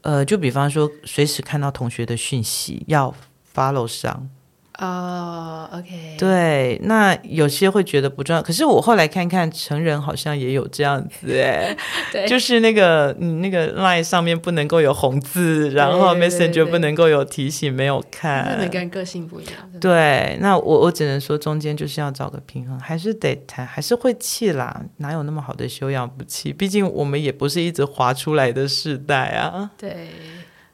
[0.00, 3.14] 呃，就比方说随时看到同学的讯息要
[3.54, 4.30] follow 上。
[4.80, 11.76] 哦、oh，OK，对，那有些会觉得不重要，可是我后来看看，成人好像也有这样子哎，
[12.10, 19.54] 对，就是那个你那个 Line 上面不能够有红字，然后 Messenger 不能够有提醒，没有看，每个人个性不一样。
[19.80, 26.52] 对，那我我只能说中间就是要找个平衡，还是得谈，还是会气啦，哪有那么好的修养不气？
[26.52, 29.70] 毕竟我们也不是一直滑出来的世代啊。
[29.78, 30.08] 对，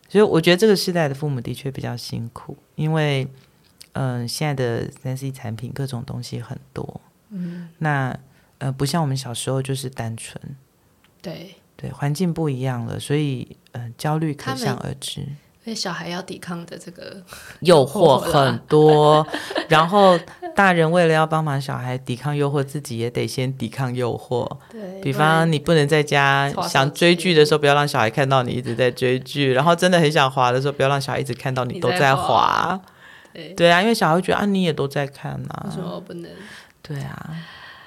[0.08, 3.28] 所以我觉得这个世代的父母的确比较辛苦，因为。
[3.92, 7.00] 嗯，现在的三 C 产品各种东西很多，
[7.30, 8.16] 嗯，那
[8.58, 10.56] 呃不像我们小时候就是单纯，
[11.22, 11.54] 对。
[11.76, 15.26] 对，环境不一样了，所以呃焦虑可想而知。
[15.64, 17.22] 所以小孩要抵抗的这个
[17.60, 19.26] 诱惑很多，
[19.66, 20.18] 然后
[20.54, 24.46] 大人为了要帮忙小孩抵抗诱惑，自己也得先抵抗诱惑。
[24.70, 32.78] 对，比方你不能在家想追剧的时候，不要让小孩看到你一直在追剧；然后真的很想滑的时候，不要让小孩一直看到你都在滑。
[33.32, 36.30] 对，对啊，因为小孩会觉得啊，你也都在看啊，为什么不能？
[36.82, 37.36] 对啊，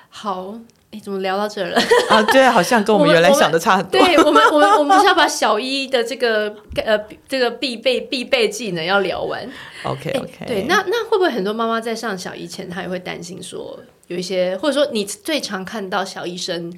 [0.09, 0.55] 好。
[0.95, 1.81] 哎，怎么聊到这了？
[2.07, 3.99] 啊，对，好像跟我们原来想的差很多。
[3.99, 6.95] 对我们，我们，我们不是要把小一的这个呃
[7.27, 9.43] 这个必备必备技能要聊完。
[9.85, 10.45] OK OK。
[10.45, 16.71] 对，那那会不会很多妈妈在上小一前，她也会担心说有一些，或者说你最常看到小医生，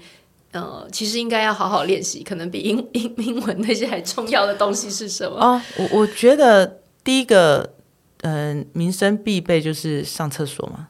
[0.54, 5.36] 呃，其实应该要好好练习，可能比英英英文那些还重要的东西是什么？
[5.38, 7.69] 哦，我我觉得第一个，
[8.25, 10.89] 嗯、呃，民生必备就是上厕所嘛。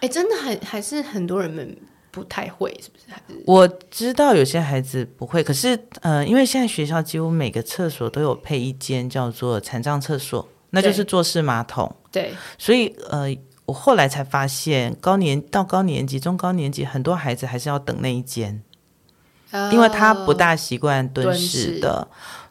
[0.00, 1.76] 哎，真的还还是很多人们。
[2.10, 3.04] 不太会，是不是？
[3.10, 11.94] 还是我知道有些孩子不会，可是呃，因为现在学校几乎每个厕所都有配一间叫做残障厕所，那就是坐式马桶。
[12.10, 13.28] 对，所以呃，
[13.66, 18.62] 我后来才发现，高年到高年级、中高年级，很多孩子还是要等那一间，
[19.52, 22.08] 哦、因为他不大习惯蹲式的。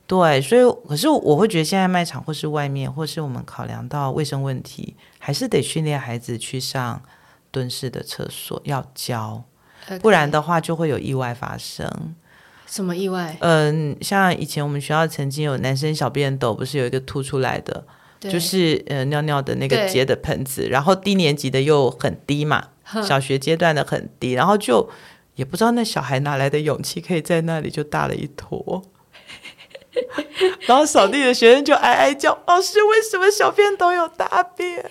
[0.07, 7.01] 对，所以可是我会觉得，现在卖场或是外面，或是我们考量到卫生问题，还是得训练孩子去上
[7.51, 9.43] 蹲式的厕所，要教。
[9.89, 9.99] Okay.
[9.99, 12.15] 不然的话就会有意外发生。
[12.65, 13.37] 什么意外？
[13.41, 17.85] 嗯，像以前我们学校曾经有男生小便斗，不是有一个凸出来的，
[18.19, 22.69] 就是呃尿尿的那个接的盆子，然后低年级的又很低嘛，
[23.05, 24.89] 小学阶段的很低，然后就
[25.35, 28.81] 也不知道那小孩哪来的勇气，可以在那里就大了一坨。
[30.67, 34.83] 然后扫地的学生就哀哀叫：“老师，为什么小便斗有大便？”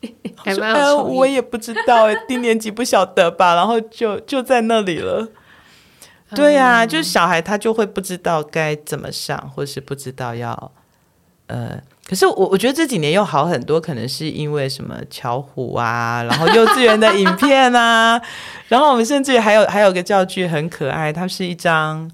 [0.36, 3.54] 还蛮有、呃、我也不知道哎，低年级不晓得吧？
[3.56, 5.28] 然后就就在那里了。
[6.36, 10.72] 对呀、啊，嗯、就是小孩他就会不知道该怎么上，或是不知道要
[11.48, 11.80] 呃。
[12.06, 18.20] 可是我我觉得这几年又好很多，可能是因为什么巧虎啊，然后幼稚园的影片啊，
[18.68, 22.10] 然后我们甚至还有还有个教具很可爱，它是一张。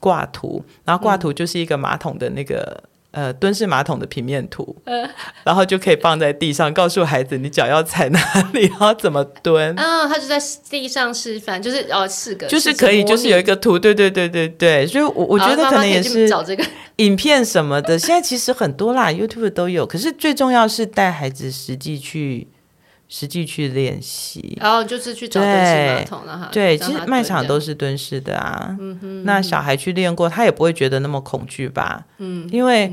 [0.00, 2.82] 挂图，然后挂图就是一个马桶的那个、
[3.12, 5.08] 嗯、呃蹲式马桶的平面图，呃、
[5.44, 8.20] 然后就可以放在地上，告诉孩子你脚要踩哪
[8.52, 9.78] 里，然后怎么蹲。
[9.78, 10.38] 啊、哦，他就在
[10.70, 16.64] 地上示范，就是哦四个，就是可以，就是有一个图，对对对对对，所以我我觉得可能也是找这个
[16.96, 22.48] 影片什么的，现在其实很多啦，YouTube 都有，可是最重要是带孩子实际去。
[23.08, 26.48] 实际去练习，然后就是去找蹲式马桶了哈。
[26.52, 28.76] 对，其实卖场都是蹲式的啊。
[28.78, 29.24] 嗯哼。
[29.24, 32.04] 那小孩去练过，他也不会觉得那么恐惧吧？
[32.18, 32.48] 嗯。
[32.52, 32.92] 因为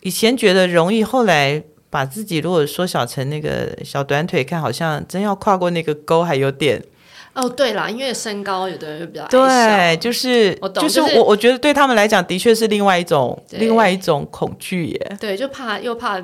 [0.00, 6.82] 以前觉得容易，后来把自己如果缩小成那个小短腿，看好像真要跨过那个沟，还有点。
[7.34, 15.16] 哦，对啦，因为身高有的人会比较矮对，就是我懂，就是我我觉得对他们来讲，的确是另外一种另外一种恐惧耶。
[15.18, 16.22] 对，就怕又怕。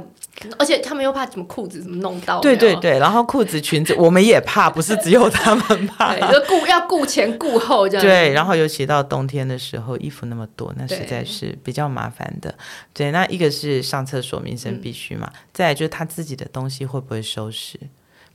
[0.57, 2.39] 而且他们又怕什么裤子怎么弄到？
[2.39, 6.15] 对对对，然后裤子裙子我们也怕，不是只有他们 怕。
[6.15, 8.07] 对，就顾要顾前顾后这样。
[8.07, 12.55] 对，然后尤其到冬天的时候，衣服那么多，那实在是比较麻烦的。
[12.95, 17.77] 对，对，那一个是上厕所民生必须嘛，嗯、再来就是他自己的东西会不会收拾，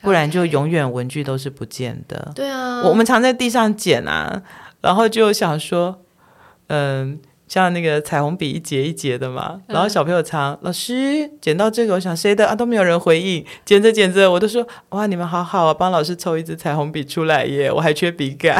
[0.03, 2.31] 不然就永远文具都是不见的。
[2.35, 4.43] 对啊，我们常在地上捡啊，
[4.81, 6.03] 然后就想说，
[6.67, 7.19] 嗯。
[7.45, 18.59] 像那个彩虹笔一节一节的嘛，然后小朋友常、嗯、老师捡到这个，我想谁的啊，都没有人回应，捡着捡着，我都说哇，你们好好啊，帮老师抽一支彩虹笔出来耶，我还缺笔杆，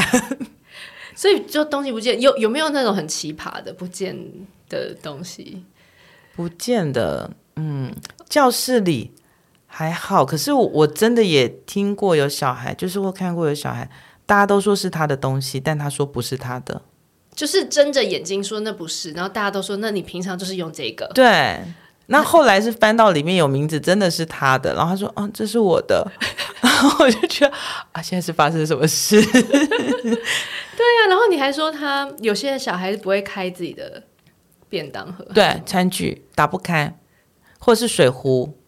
[1.15, 4.15] 所以就东西不见，有有没有那种很奇葩的不见
[4.69, 5.63] 的东西？
[6.35, 7.91] 不见的，嗯，
[8.29, 9.09] 教室里
[9.75, 13.89] 还好，可是我我真的也听过有小孩，就是我看过有小孩，
[14.23, 16.83] 大家都说是他的东西，但他说不是他的。
[17.33, 21.07] 就是睁着眼睛说那不是，然后大家都说那你平常就是用这个。
[21.15, 21.59] 对，
[22.05, 26.07] 那后来是翻到里面有名字，真的是他的，然后他说啊，这是我的，
[26.61, 27.51] 然后我就觉得
[27.93, 29.19] 啊，现在是发生什么事？
[29.25, 34.03] 对呀、啊，然后你还说他有些小孩子不会开自己的
[34.69, 36.95] 便当盒，对，餐具打不开，
[37.57, 38.59] 或是水壶。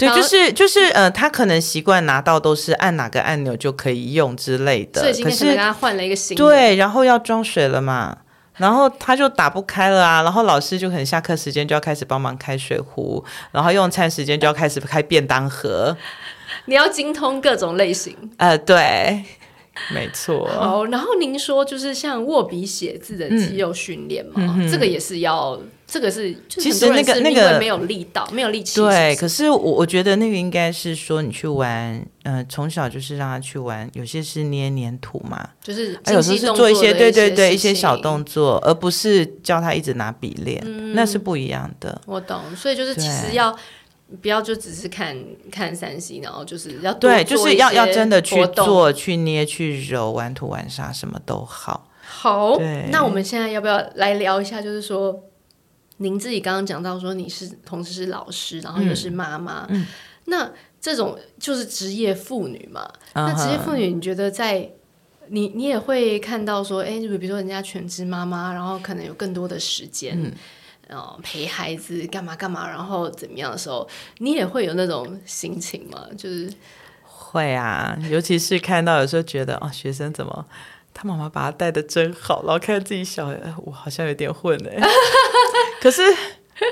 [0.00, 5.02] 对，就是就是呃，他可能习惯拿到都是按哪个按钮就可以用之类的。
[5.02, 6.42] 所以今天可能给他换了一个新的。
[6.42, 8.16] 对，然后要装水了嘛，
[8.56, 15.94] 然后他就打不开了啊，然后老师就可能下课时间就要开始帮忙开水壶，然后用餐时间就要开始开便当盒。
[16.64, 18.16] 你要精通各种类型。
[18.38, 19.22] 呃，对，
[19.94, 20.48] 没错。
[20.48, 25.60] 好，然后您说就是像握笔写字的肌肉训练嘛，嗯、这个也是要。
[25.90, 28.80] 这个是，其实那个那个没有力道，没有力气。
[28.80, 42.00] 对，可是我我觉得那个应该是说你去玩，嗯、呃，从小就是让他去玩，有些是捏黏土嘛，就是，还有时候是做一些对对对一些小动作，而不是教他一直拿笔练，嗯、那是不一样的。
[42.06, 43.54] 我懂，所以就是其实要。
[44.20, 45.16] 不要就只是看
[45.52, 51.86] 看三 C，然后就是要对，就是要要真的去做、去捏、去揉、玩土玩沙，什么都好。
[52.02, 52.58] 好，
[52.90, 54.60] 那我们现在要不要来聊一下？
[54.60, 55.16] 就是说，
[56.00, 59.86] 您自己刚刚讲到说你是同时是老师，然后又是妈妈，嗯、
[60.24, 62.90] 那这种就是职业妇女嘛。
[63.12, 64.70] 嗯、那职业妇女，你觉得在
[65.28, 70.20] 你你也会看到说，哎，就比如说人家全职妈妈，然后可能有更多的时间。
[70.22, 70.32] 嗯
[70.90, 73.88] 然后陪孩子干嘛干嘛，然后怎么样的时候，
[74.18, 76.04] 你也会有那种心情吗？
[76.18, 76.52] 就是
[77.04, 80.44] 会啊，尤其是看到有时候觉得哦，学生怎么
[80.92, 84.80] 他妈妈把他带的真好，然后看自己小孩，我好像有点混哎。
[85.80, 86.02] 可是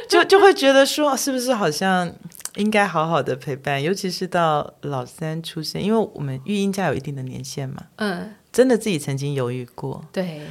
[0.08, 2.14] 就就会觉得说，是不是好像
[2.56, 3.82] 应该好好的陪伴？
[3.82, 7.86] 尤其是到老三出生，因为我们育婴假有一定的年限嘛。
[7.96, 10.04] 嗯，真的自己曾经犹豫过。
[10.12, 10.42] 对。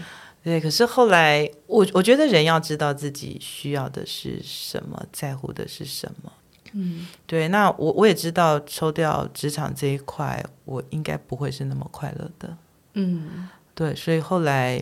[0.43, 6.32] 对，可是后来我我觉得人要知道自己需要的是什么，在乎的是什么。
[6.72, 12.58] 嗯，对，那我我也知道抽掉职场这一块，我应该不会是那么快乐的。
[12.93, 14.82] 嗯，对，所以后来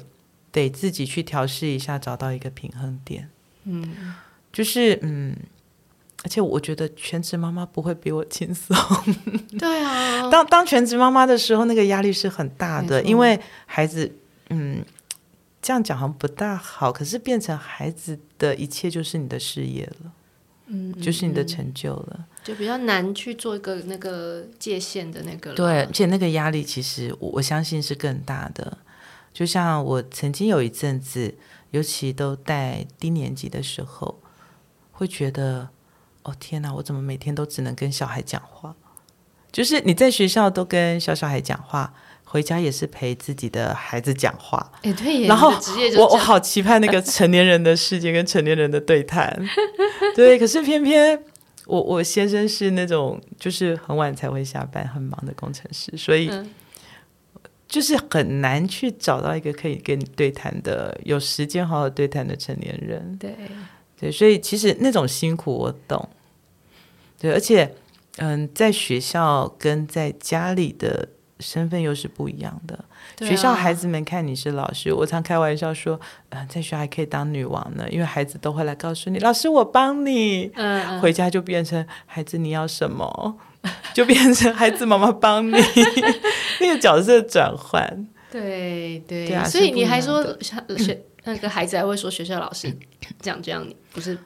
[0.51, 3.32] 得自己去调试一下，找到一个平衡点。
[3.66, 4.13] 嗯，
[4.53, 5.36] 就是嗯，
[6.24, 8.76] 而且我觉得全职妈妈不会比我轻松。
[9.59, 14.11] 对啊，当当全职妈妈的时候，那个压力是很大的，因为孩子，
[14.49, 14.84] 嗯。
[15.61, 20.11] 这样讲好像不大好，可是变成孩子的一切就是你的事业了，
[20.68, 25.53] 嗯，就是你的成就了，就比较难去做一个那个界限的那个。
[25.53, 28.78] 对，而且那个压力其实我我相信是更大的。
[29.36, 31.36] 就像我曾经有一阵子，
[31.71, 34.21] 尤其都带低年级的时候，
[34.93, 35.67] 会觉得
[36.23, 38.73] 哦天哪，我怎么每天都只能跟小孩讲话？
[39.51, 41.93] 就是你在学校都跟小小孩讲话。
[42.27, 45.53] 回家也是陪自己的孩子讲话，哎，对，然后
[45.95, 49.31] 我我好期盼那个成年人的世界跟成年人的对谈，
[50.15, 51.17] 对，可是偏偏
[51.65, 56.29] 我我先生是那种就是很晚才会下班、很忙的工程师，所以
[57.76, 63.17] 就是很难去找到一个可以跟你对谈的、有时间好好对谈的成年人。
[63.19, 63.36] 对
[63.99, 66.07] 对，所以其实那种辛苦我懂，
[67.19, 67.76] 对，而且
[68.15, 71.09] 嗯，在学校跟在家里的。
[71.41, 72.73] 身份又是不一样的。
[72.76, 72.88] 啊、
[73.19, 75.99] 学校孩子们看你是老师，我常开玩笑说，
[76.30, 80.49] 呃，在学校还可以当女王呢，因为孩子都会来告诉你，老师我帮你。
[80.55, 83.38] 嗯，嗯，回家就变成孩子你要什么，
[83.93, 85.55] 就变成孩子妈妈帮你，
[86.61, 88.07] 那个角色转换。
[88.32, 90.24] 对对，对啊，所以你还说
[90.78, 92.76] 学那个孩子还会说学校老师
[93.22, 94.18] 讲这样，你不是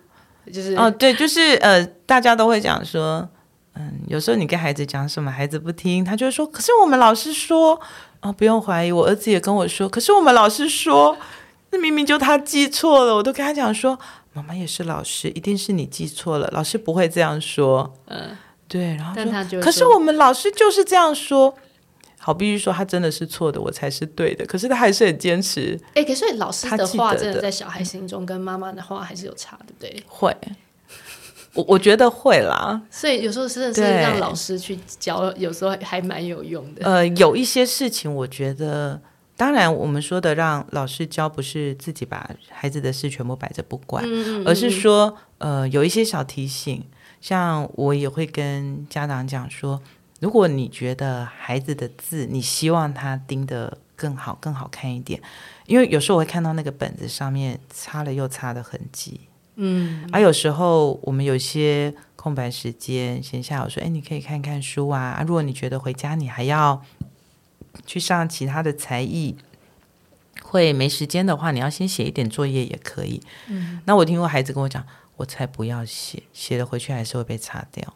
[0.52, 3.28] 就是哦，对，就是呃，大家都会讲说。
[3.76, 7.80] 嗯，有时候你跟孩子讲什么，孩子不听，他就会说：“可是我们老师说，
[8.20, 11.16] 啊，不用怀疑，我儿子也跟我说，可是我们老师说，
[11.70, 13.98] 那明明就他记错了。”我都跟他讲说
[14.34, 18.36] ：“妈妈也是老师，一定是你记错了，老师不会这样说。”嗯，
[18.70, 21.54] 对，然后但他就可是我们老师就是这样说，
[22.20, 24.46] 好，必须说他真的是错的，我才是对的。
[24.46, 25.78] 可是他还是很坚持。
[25.96, 30.04] 哎，可是老师的话真的在小孩心中跟妈妈的话还是有差，对不对？
[30.08, 30.36] 会。
[31.56, 36.86] 我我觉得会啦，所以有时候真的是让老师去教，有时候还蛮有用的。
[36.86, 39.02] 呃，有一些事情，我觉得，
[39.36, 46.84] 当然我们说的让老师教，不是自己把孩子的事全部摆着不管，嗯嗯，而是说，呃，有一些小提醒，
[47.22, 49.82] 像我也会跟家长讲说，
[50.20, 55.22] 如果你觉得孩子的字，你希望他盯得更好、更好看一点，
[55.66, 59.22] 因为有时候我会看到那个本子上面擦了又擦的痕迹。
[59.62, 65.24] 嗯，而、啊、有时候我们有些空白时间，闲下我说，哎，你可以看看书啊，啊。
[65.28, 66.82] 如果你觉得回家你还要
[67.86, 69.36] 去上其他的才艺，
[70.42, 73.22] 会没时间的话，你要先写一点作业也可以。
[73.50, 74.82] 嗯，那我听过孩子跟我讲，
[75.20, 77.94] 我才不要写，写了回去还是会被擦掉。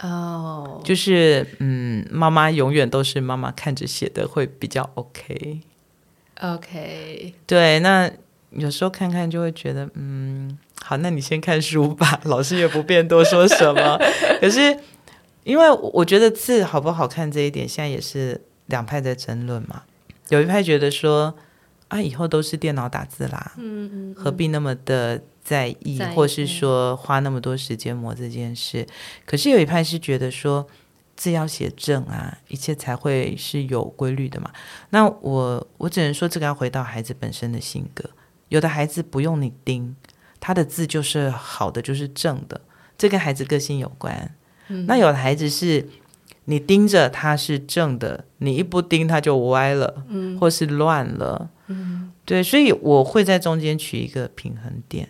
[0.00, 5.60] 哦，就是嗯，妈妈永远都是妈妈看着写的会比较 OK。
[6.40, 8.10] OK，对，那。
[8.50, 13.98] 有时候看看就会觉得，嗯，好，那你先看书吧，老师也不便多说什么。
[14.40, 14.78] 可是，
[15.42, 19.82] 因为我觉得字好不好看这一点，现在也是两派在争论嘛。
[20.28, 21.34] 有一派觉得说，
[21.88, 28.84] 啊，以后都是电脑打字啦，嗯嗯，何必那么的在意，在意或是说花那么多时间磨这件事？
[29.24, 30.66] 可是有一派是觉得说，
[31.14, 34.50] 字要写正啊，一切才会是有规律的嘛。
[34.90, 38.10] 那我我只能说，这个要回到孩子本身的性格。
[38.48, 39.94] 有的孩子不用你盯，
[40.40, 42.60] 他的字就是好的，就是正的，
[42.98, 44.34] 这跟孩子个性有关。
[44.66, 45.88] 嗯、那有的孩子是
[46.46, 51.50] 你盯着他是正的，你一不盯他就歪了，嗯、或是乱了。
[51.68, 55.08] 嗯、对，所以我会在中间取一个平衡点。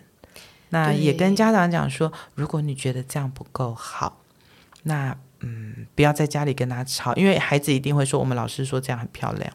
[0.69, 4.21] 那也跟家长讲说，如果你觉得这样不够好，
[4.83, 9.53] 那嗯，不要在家里跟他吵，因为孩子一定会说我们老师说这样很漂亮，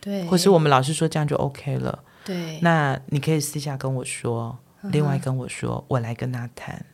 [0.00, 2.58] 对，或是我们老师说这样就 OK 了，对。
[2.60, 6.84] 那你可以私下跟我说，嗯、另外跟我说，我来跟他谈。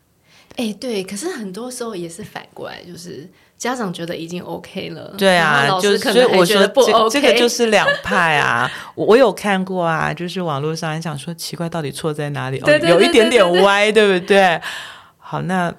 [0.58, 3.24] 哎，对，可是很多时候也是反过来，就是
[3.56, 8.68] 家长觉得已经 OK 了，对啊，老师可能还觉得不 OK，这，这个就是两派啊。
[8.96, 12.58] 我我有看过啊，就是网络上还想说奇怪，到底错在哪里？
[12.58, 14.60] 哦，有一点点歪，对不对？
[15.16, 15.72] 好，那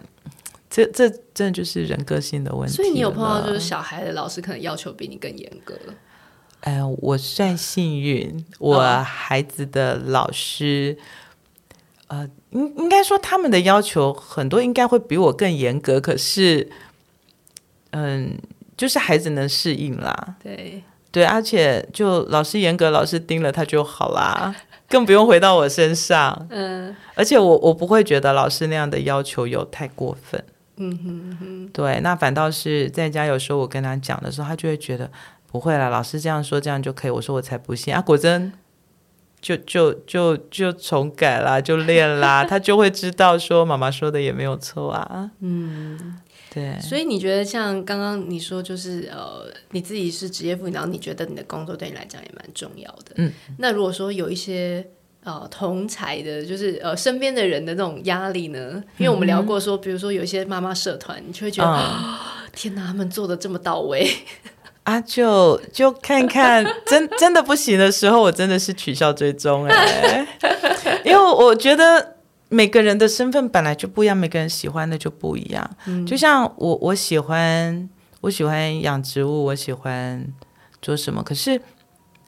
[0.69, 2.73] 这这真的就是人个性的问题。
[2.73, 5.77] 所以你有碰到就是小孩的老师可能要求比你更严格？
[6.61, 10.97] 哎、呃，我算幸运，我孩子的老师。
[10.97, 11.27] 哦
[12.09, 16.01] 呃，应应该说他们的要求很多，应该会比我更严格。
[16.01, 16.69] 可是，
[17.91, 18.37] 嗯，
[18.75, 20.35] 就是孩子能适应啦。
[20.43, 24.55] 对对，而且就老师严格，老师盯了他就好啦，
[24.87, 26.45] 更不用回到我身上。
[26.49, 30.43] 嗯，而且我我不会觉得老师那样的要求有太过分。
[30.77, 35.11] 嗯哼哼，对，那反倒是在家有时候我跟他讲的时候，他就会觉得
[35.51, 37.11] 不会啦，老师这样说这样就可以。
[37.11, 38.51] 我说我才不信啊，果真。
[39.41, 45.31] 就就就就重改啦，就练啦，他就会知道说妈妈说的也没有错啊。
[45.39, 46.19] 嗯，
[46.53, 46.77] 对。
[46.81, 53.13] 所以你觉得像刚刚你说，就是呃，你自己是职业妇女，然后你觉得你的工作对你来讲也蛮重要的。
[53.15, 53.31] 嗯。
[53.57, 54.85] 那如果说有一些
[55.23, 58.83] 呃同才的，就是呃身边的人的那种压力呢？
[58.97, 62.19] 因为我们聊过说，比如说有一些妈妈社团，你就会觉得、
[62.51, 64.05] 天哪，他们做的这么到位。
[64.83, 70.27] 啊，就就看看， 真真的不行的时候，我真的是取消追踪哎，
[71.05, 72.15] 因为我觉得
[72.47, 75.69] 每个人的身份本来就不一样，每个人喜欢的就不一样。
[75.85, 77.87] 嗯，就像我，我喜欢
[78.21, 80.25] 我喜欢养植物，我喜欢
[80.81, 81.61] 做什么，可是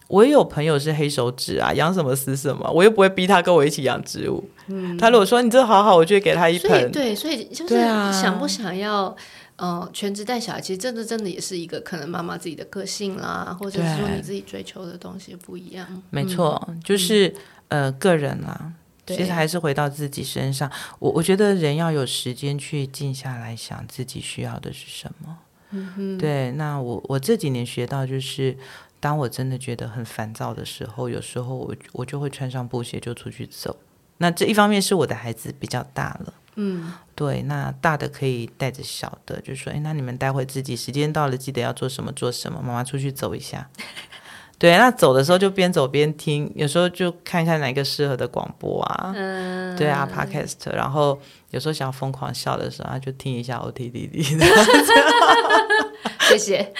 [0.07, 4.47] 我也有朋友是黑手指啊，养什么死什么，我又不会逼他跟我一起养植物。
[4.67, 6.91] 嗯，他如果说你这好好，我就会给他一盆。
[6.91, 7.75] 对，所以就是
[8.11, 9.15] 想不想要。
[9.63, 15.85] 嗯，全职带小孩其实真的真的也是一个可能妈妈自己的个性啦，或者是说你自己追求的东西不一样。
[16.09, 17.27] 没错，嗯、就是、
[17.67, 18.73] 嗯、呃个人啦，
[19.05, 20.67] 其实还是回到自己身上。
[20.97, 25.37] 我我觉得人要有时间去静下来想自己需要的是什么。
[25.69, 26.51] 嗯哼，对。
[26.53, 28.57] 那我我这几年学到就是，
[28.99, 33.77] 当我真的觉得很烦躁的时候，有时候我我就会穿上布鞋就出去走。
[34.17, 36.33] 那这一方面是我的孩子比较大了。
[36.55, 43.69] 嗯，对，那大的可以带着小的，就说，哎，那你们待会自己时间到了，记得要做什么做什么，妈妈出去走一下。
[44.59, 54.37] 对，那走的时候就边走边听，有时候就看一下哪个适合的广播啊，嗯，对啊，Podcast，然后有时候想要疯狂笑的时候，啊就听一下 OTDD。
[56.29, 56.71] 谢谢。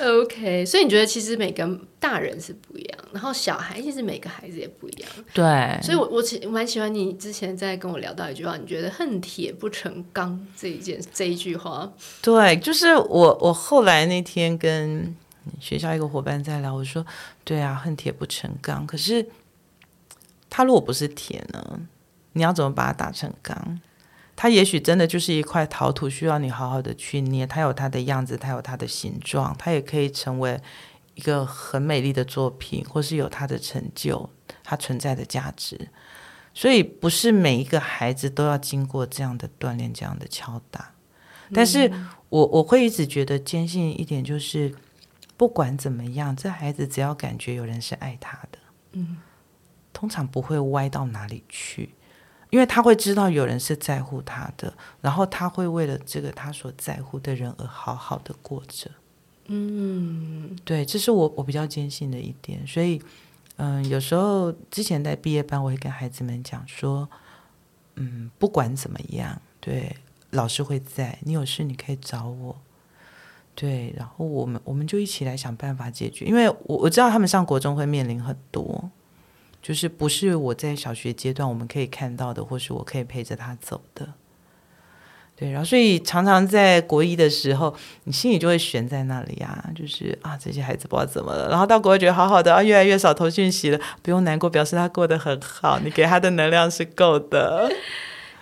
[0.00, 5.10] OK，所以你觉得其实每个大人是不一样，然后小孩其实每个孩子也不一样。
[5.34, 11.92] 对，所以我我其蛮喜欢你之前在跟我聊到一句话，你觉得恨铁不成钢这一件这一句话。
[12.22, 15.14] 对，就是我我后来那天跟
[15.60, 17.04] 学校一个伙伴在聊，我说
[17.44, 19.26] 对啊，恨铁不成钢，可是
[20.48, 21.80] 他如果不是铁呢，
[22.34, 23.80] 你要怎么把它打成钢？
[24.40, 27.44] 它也许真的就是一块陶土，需要你好好的去捏。
[27.44, 30.60] 它有它的样子，它有它的形状，它也可以成为
[31.16, 34.30] 一个很美丽的作品，或是有它的成就，
[34.62, 35.88] 它存在的价值。
[36.54, 40.94] 所以，不是每一个孩子都要经过这样的锻炼，这样的敲打。
[41.52, 41.92] 但是
[42.28, 44.72] 我我会一直觉得坚信一点，就是
[45.36, 48.58] 不管怎么样，这孩子只要感觉有人是爱他的，
[48.92, 49.16] 嗯，
[49.92, 51.90] 通常不会歪到哪里去。
[52.50, 58.90] 因为他会知道有人是在乎他的，然后他会为了这个他所在乎的人而好好的过着。
[59.46, 62.66] 嗯，对，这是我我比较坚信的一点。
[62.66, 63.00] 所以，
[63.56, 67.08] 嗯，有时候之前在毕业班，我会跟孩子们讲说，
[67.96, 69.96] 嗯，不管怎么样，对，
[70.30, 72.56] 老师会在，你有事你可以找我。
[73.54, 76.26] 对，然后我们我们就一起来想办法解决。
[76.26, 78.90] 因为我我知道他们上国中会面临很多。
[79.60, 84.08] 就是不是我在小学阶段我们可以看到的，或是我可以陪着他走的，
[85.36, 85.50] 对。
[85.50, 91.50] 然后所以常常在国一的时候，你心里就会悬在那里啊，就是啊这些孩子不知道怎么了。
[91.50, 97.68] 然后到国二觉得好好的啊，越来越少投讯息了，不用难过，表示他过得很好，你给他的能量是够的。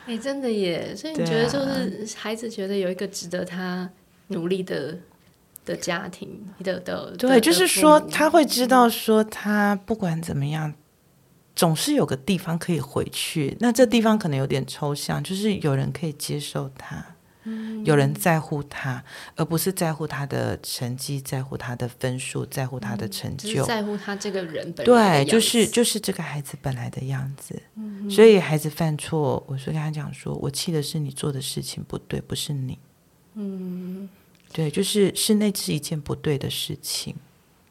[0.06, 0.94] 哎、欸，真的耶！
[0.94, 3.90] 所以你觉得就是孩子觉得有一个值得他
[4.28, 4.96] 努力的
[5.64, 10.74] 的家庭的的，对，就是说他会知道说他不管怎么样。
[11.56, 13.56] 总是有个地方可以回去。
[13.58, 17.04] 那这地方可能有点抽象，就是有人可以接受他。
[17.84, 19.00] 有人在乎他，
[19.36, 24.84] 而不是在乎他的成绩，在乎他的分数，在乎他的成就，嗯就是、在乎他这个人本。
[24.84, 27.62] 对，就是就是这个孩子本来的样子。
[27.76, 32.76] 嗯、所以孩子犯错，我是跟他讲说，我气的是你做的事情不对，不是你。
[33.34, 34.08] 嗯，
[34.52, 37.14] 对，就是是那是一件不对的事情。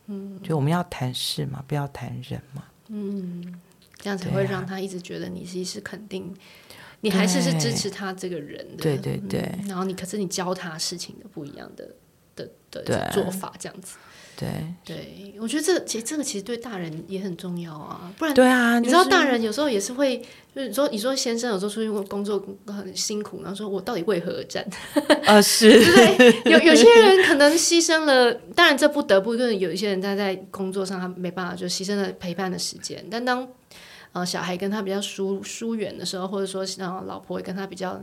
[0.06, 2.64] 嗯，就我们要谈事嘛，不要谈人嘛。
[2.88, 3.60] 嗯，
[4.06, 6.32] 这样才会让他一直觉得你其实是肯定。
[7.02, 9.68] 你还是是支持他这个人的，对对对、嗯。
[9.68, 11.88] 然后你可是你教他事情的不一样的
[12.36, 13.98] 的的做法，这样子。
[14.38, 14.48] 对
[14.84, 20.20] 对，我觉得这其实这个其实对大人也很重要啊，不然对啊，你知道大人有时候也是会，
[20.56, 24.66] 就是说你说先生有时候出去工作很辛苦，然后说我到底为何而战？
[25.26, 26.52] 啊， 是，对对？
[26.54, 33.48] 有有些人可能牺牲了，当然这不得不，就是有一些人他在工作上他没办法就牺牲了陪伴的时间，但当。
[34.16, 38.02] 呃，小孩跟他比较疏疏远的时候，或者说，然后老婆也跟他比较，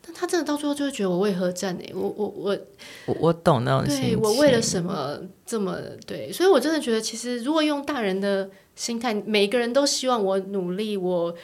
[0.00, 1.84] 但他真的到最后就会觉得我为何站呢？
[1.92, 2.58] 我我我
[3.04, 4.14] 我我懂那种心情。
[4.14, 6.32] 对，我为了什么这么对？
[6.32, 11.34] 所以我真的觉得，其实如果用大人的心态，每个人都希望我努力，我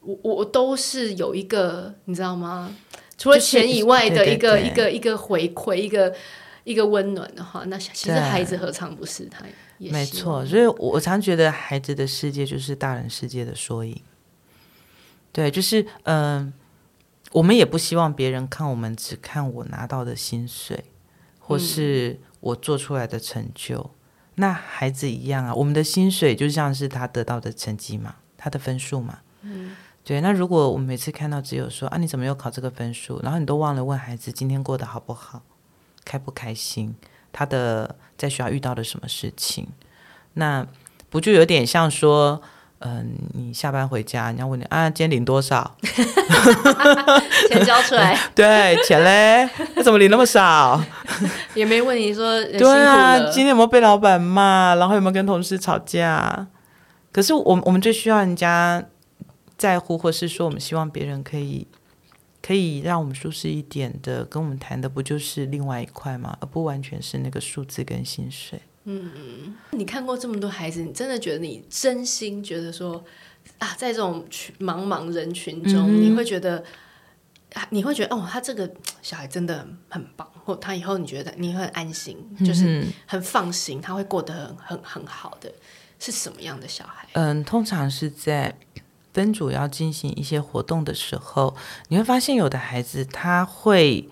[0.00, 2.76] 我我都是有一个，你知道吗？
[3.16, 6.14] 除了钱以外的一个、一个一个回馈，一个
[6.64, 9.42] 一个温暖的话，那其实孩子何尝不是他？
[9.78, 14.00] 没错，所以我常觉得孩子的世界就是大人世界的缩影。
[15.32, 16.52] 对，就是嗯、呃，
[17.32, 20.84] 我们也不希望别人看我们只看我拿到的薪水，
[21.38, 23.78] 或是我做出来的成就。
[23.78, 23.90] 嗯、
[24.36, 29.18] 那孩子一样啊，我们的薪水就像是他得到的成绩嘛，他的分数嘛。
[29.42, 30.22] 嗯，对。
[30.22, 33.20] 那如果我们每次看到只有说啊，你怎么又考这个分数？
[33.22, 35.42] 然后你都忘了问孩子今天过得好不好，
[36.02, 36.94] 开不开心？
[37.38, 39.68] 他的在学校遇到的什么事情，
[40.32, 40.66] 那
[41.10, 42.40] 不就有点像说，
[42.78, 45.76] 嗯、呃，你下班回家，人家问你啊，今天领多少？
[47.50, 48.18] 钱交出来。
[48.34, 49.46] 对，钱嘞？
[49.74, 50.82] 那怎么领那么少？
[51.52, 54.74] 也没问你说，对啊，今天有没有被老板骂？
[54.76, 56.46] 然后有没有跟同事吵架？
[57.12, 58.82] 可是我们我们最需要人家
[59.58, 61.66] 在乎，或是说我们希望别人可以。
[62.46, 66.38] 可以让我们舒适一点的，跟我们谈的不就是另外一块吗？
[66.40, 68.60] 而不完全是那个数字跟薪水。
[68.84, 73.04] 嗯嗯，你看过这么多孩子，你真的觉得你真心觉得说
[73.58, 76.62] 啊，在这种群茫茫人群中，嗯、你会觉得
[77.54, 78.72] 啊，你会觉得哦，他这个
[79.02, 85.52] 小孩真的很棒，或他以后你觉得你会很安心，就是很放心，他会过得很很很好的，
[85.98, 87.08] 是什么样的小孩？
[87.14, 88.56] 嗯，通常是在。
[89.16, 91.56] 分组要进行一些活动的时候，
[91.88, 94.10] 你会发现有的孩子他会，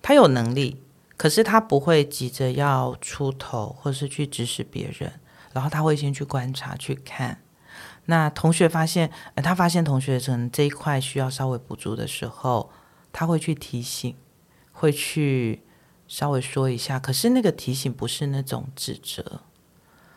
[0.00, 0.82] 他有能力，
[1.18, 5.20] 可是他不会急着要出头，或是去指使别人，
[5.52, 7.42] 然后他会先去观察去看。
[8.06, 9.12] 那同学发现，
[9.44, 12.70] 他发现同学可能这一块需要稍微补足的时候，
[13.12, 14.16] 他会去提醒，
[14.72, 15.64] 会去
[16.08, 16.98] 稍微说一下。
[16.98, 19.42] 可是那个提醒不是那种指责。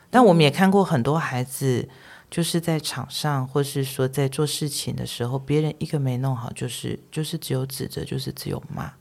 [0.09, 1.89] 但我们也看过很多孩子。
[2.29, 8.95] 就是在场上，或是说在做事情的时候，别人一个没弄好，就是就是只有指责，就是只有骂，啊，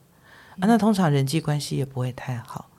[0.60, 2.70] 那通常人际关系也不会太好。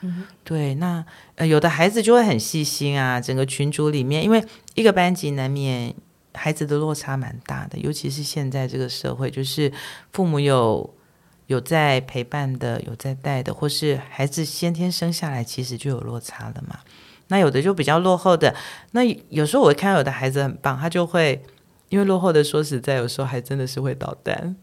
[0.00, 1.04] 嗯，对，那
[1.36, 4.44] 呃有的孩子就会很细心啊，整个群组里面，因为
[4.74, 5.94] 一个班级难免
[6.34, 9.72] 孩子的落差蛮大的，尤其是现在这个社会，就是
[10.12, 10.92] 父母有
[11.46, 16.80] 有在陪伴的，有在带的，或是孩子先天生下来其实就有落差了嘛。
[17.32, 18.54] 那有的就比较落后的，
[18.90, 21.42] 那有时候我会看到有的孩子很棒，他就会
[21.88, 24.54] 因为落后的，说实在，有时候还真的是会捣蛋，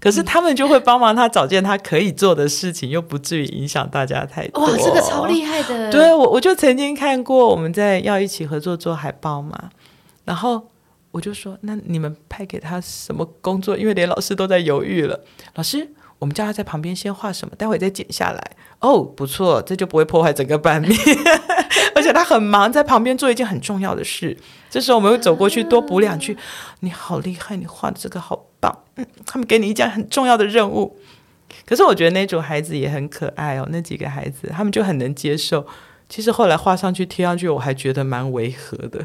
[0.00, 4.64] 可是他们就会帮忙他找件他可以做的事情，又不至于影响大家太多。
[4.64, 5.90] 哇，这个超厉害的！
[5.92, 9.70] 对，我我就曾经看过，我们在要一起合作做海报嘛，
[10.24, 10.66] 然后
[11.12, 13.78] 我就说，那你们派给他什么工作？
[13.78, 15.20] 因为连老师都在犹豫了，
[15.54, 15.92] 老师。
[16.20, 18.56] 我们叫他在旁边先画什么，待会再剪下来。
[18.80, 20.92] 哦，不错，这就不会破坏整个版面。
[21.98, 24.36] 而且他很忙，在旁边做一件很重要的事。
[24.70, 26.38] 这时候我们会走过去多补两句
[26.78, 30.96] ：“你好厉害，你画的这个好棒。”嗯，他们给你一件很重要的任务。
[31.66, 35.66] 可是我觉得那种孩子也很可爱哦，那几个孩子他们就很能接受。
[36.08, 39.04] 其实后来画上去贴上去，我还觉得蛮违和的，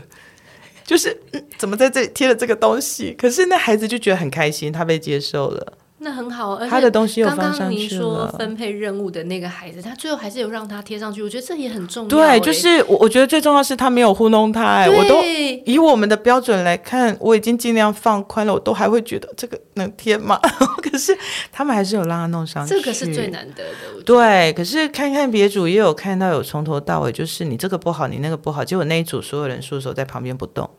[0.85, 3.15] 就是、嗯、怎么在这里贴了这个东西？
[3.17, 5.73] 可是那孩子就觉得很开心，他被接受了。
[6.03, 12.09] 那很好，而且他的东西有刚刚您说分配任务的那个孩子，他最后还是有让他贴上去，我觉得这也很重要。
[12.09, 14.63] 对，就是我，我觉得最重要是他没有糊弄他。
[14.63, 15.23] 哎，我都
[15.65, 20.39] 以我们的标准来看，我已经尽量放宽了，我都还会觉得这个能贴吗？
[20.83, 21.17] 可是
[21.51, 24.03] 他们还是有让他弄上去，这个是最难得的。
[24.05, 30.69] 对，可是看看别组也有看到有从头到尾，就是你这个不好，你那个不好，结果那一组所有人束手在旁边不动。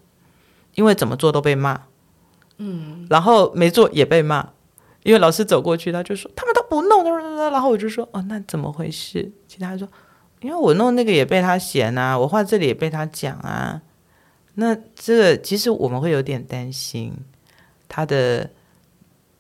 [0.75, 1.83] 因为怎么做都被骂，
[2.59, 4.49] 嗯，然后没做也被骂，
[5.05, 7.05] 因为老师走过去，他就说他们都不弄，
[7.51, 9.31] 然后我就说哦，那怎么回事？
[9.47, 9.87] 其他人说，
[10.41, 13.81] 因为我弄那个也被他嫌啊，我画这里也被他讲啊，
[14.55, 17.13] 那这个其实我们会有点担心
[17.87, 18.51] 他的，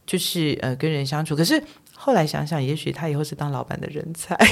[0.06, 1.62] 就是呃跟人相处，可是
[1.96, 4.38] 后来想想，也许他以后是当老板的人才。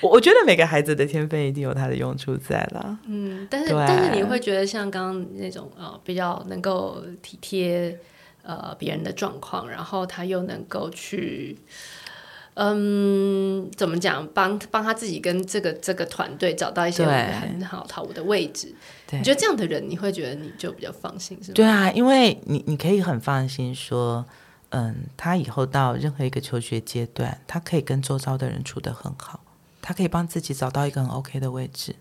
[0.00, 2.98] 我我觉得每个孩子的天分一定有他的用处在啦。
[3.06, 7.96] 嗯，但是但是你会觉得像刚刚那种呃比较能够体贴
[8.42, 11.58] 呃别人的状况，然后他又能够去
[12.54, 18.74] 嗯怎么讲帮帮他自己跟这个这个团队找到一些很好讨我的位置。
[19.06, 21.54] 对你觉得这样的人你会觉得你就比较放心是吗？
[21.54, 24.24] 对啊，因为你你可以很放心说，
[24.70, 29.40] 嗯，他以后到任何一个求学阶段，他可以跟周遭的人处得很好。
[29.80, 31.96] 他可以帮自己找到一个很 OK 的位置。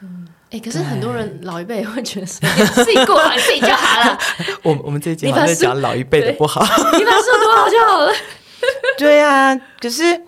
[0.00, 4.18] 嗯，哎，可是很多人老一辈会觉得自己过好自己就好了。
[4.62, 8.12] 我 我们这一集好像在讲老一辈的不好，你把书读好就好了。
[8.96, 10.22] 对呀、啊，可是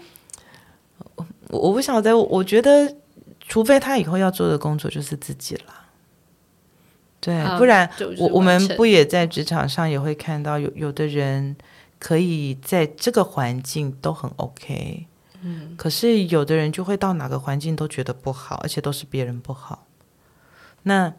[1.48, 2.96] 我我不晓得，我觉得
[3.46, 5.72] 除非他以后要做的工作就是自己了，
[7.20, 7.88] 对，不然
[8.18, 11.56] 我我们不也在职场上也会看到有有的人
[11.98, 15.06] 可以在这个环境都很 OK。
[15.42, 19.86] 嗯，可是有的人就会到哪个环境都觉得不好，而且都是别人不好。
[20.88, 21.14] 那，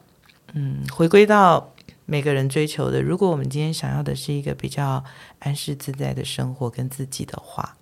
[0.53, 1.73] 嗯，回归到
[2.05, 5.01] 每个人追求的，如果我们今天想要的是一个比较
[5.39, 7.77] 安适自在的生活跟自己的话，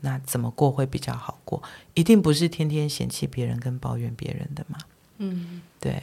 [0.00, 1.62] 那怎么过会比较好过？
[1.94, 4.78] 一定不是天天嫌弃别人跟抱怨别人的嘛。
[5.16, 6.02] 嗯，对，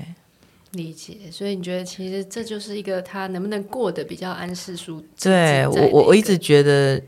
[0.71, 1.30] 理解。
[1.32, 5.05] 所以你觉得其实这就是一个他能不能过得比较安适舒服？
[5.21, 6.99] 对，我我我一直觉得。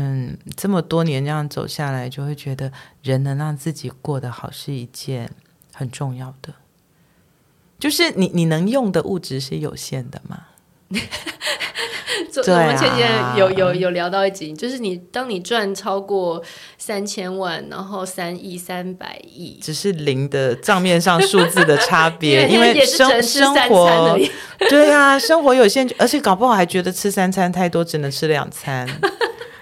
[0.00, 2.70] 嗯，这么多年这样走下来，就会觉得
[3.02, 5.28] 人能让自己过得好是一件
[5.74, 6.54] 很重要的。
[7.78, 10.38] 就是你你能用的物质是有限的嘛？
[12.38, 16.42] 我们前几天有有有聊到一集，就是你当你赚超过
[16.76, 24.16] 三千万，然后三亿、三百亿，只是零的账面上数字的差别， 因为生生活
[24.70, 28.88] 对啊，生活有限，而且搞不好还觉得吃三餐太多，只能吃两餐。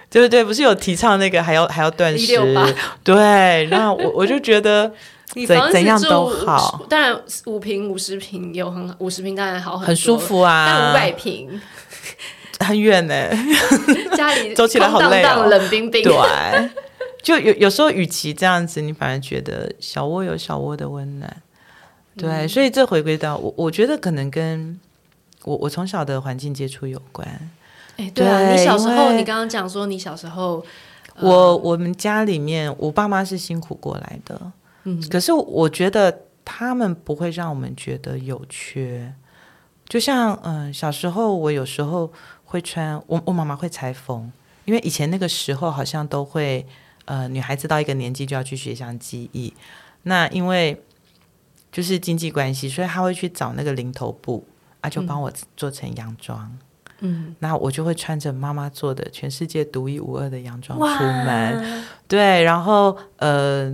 [0.09, 2.37] 对不对，不是有提倡那个还要还要断食？
[3.03, 4.93] 对，然后我我就觉得
[5.47, 6.85] 怎怎样都好。
[6.89, 10.67] 当然五平五十平有很五十平当然好很，很舒服啊。
[10.67, 11.61] 但五百平
[12.61, 13.29] 很远呢，
[14.17, 16.03] 家里 走起来好累哦，冷冰冰。
[16.03, 16.71] 对，
[17.23, 21.37] 就有有时候与其这样子，你反而觉得小窝有小窝的温暖。
[22.17, 24.81] 对，嗯、所以这回归到我，我觉得可能跟
[25.45, 27.29] 我我从小的环境接触有关。
[27.99, 30.65] 哎，对啊，对，你小时候，你刚刚讲说你小时候，
[31.21, 34.41] 我、呃、我们家里面，我爸妈是辛苦过来的，
[34.87, 39.13] 嗯，可是我觉得他们不会让我们觉得有缺，
[39.89, 42.13] 就像嗯、呃，小时候我有时候
[42.45, 44.31] 会穿，我我妈妈会裁缝，
[44.65, 46.65] 因为以前那个时候好像都会，
[47.05, 49.53] 呃，女孩子到一个年纪就要去学项技艺，
[50.05, 50.81] 那因为
[51.73, 54.47] 就是经济关系，所以她会去找那个零头布
[54.81, 56.39] 啊，就帮我做成洋装。
[56.41, 56.59] 嗯。
[57.01, 63.71] 嗯，那我就会穿着妈妈做的全世界独一无二的洋装出门，对，然后呃，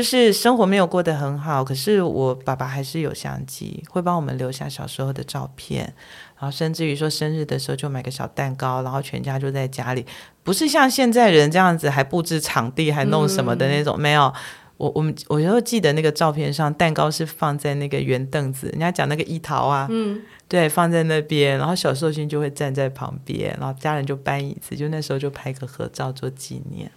[0.00, 5.92] 就是生活没有过得很好，可是我爸爸还是有相机，会帮我们留下小时候的照片，
[6.38, 10.06] 然后甚至于说生日的时候就买个小蛋糕，然后全家就在家里，
[10.42, 14.32] 不是像现在人这样子还布置场地还弄什么的那种，嗯、没有。
[14.78, 26.90] 我我们我就记得那个照片上，蛋糕是放在那个圆凳子，人家讲那个一桃啊，嗯，对，放在那边，然后小寿星就会站在旁边，然后家人就搬椅子，就那时候就拍个合照做纪念，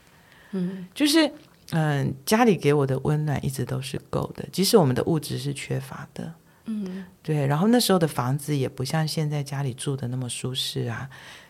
[0.52, 1.30] 嗯，就是
[1.74, 6.34] 嗯，家里给我的温暖一直都是够的，即使我们的物质是缺乏的，
[6.66, 11.10] 嗯，对，然后那时候的房子也不像现在家里住的那么舒适啊，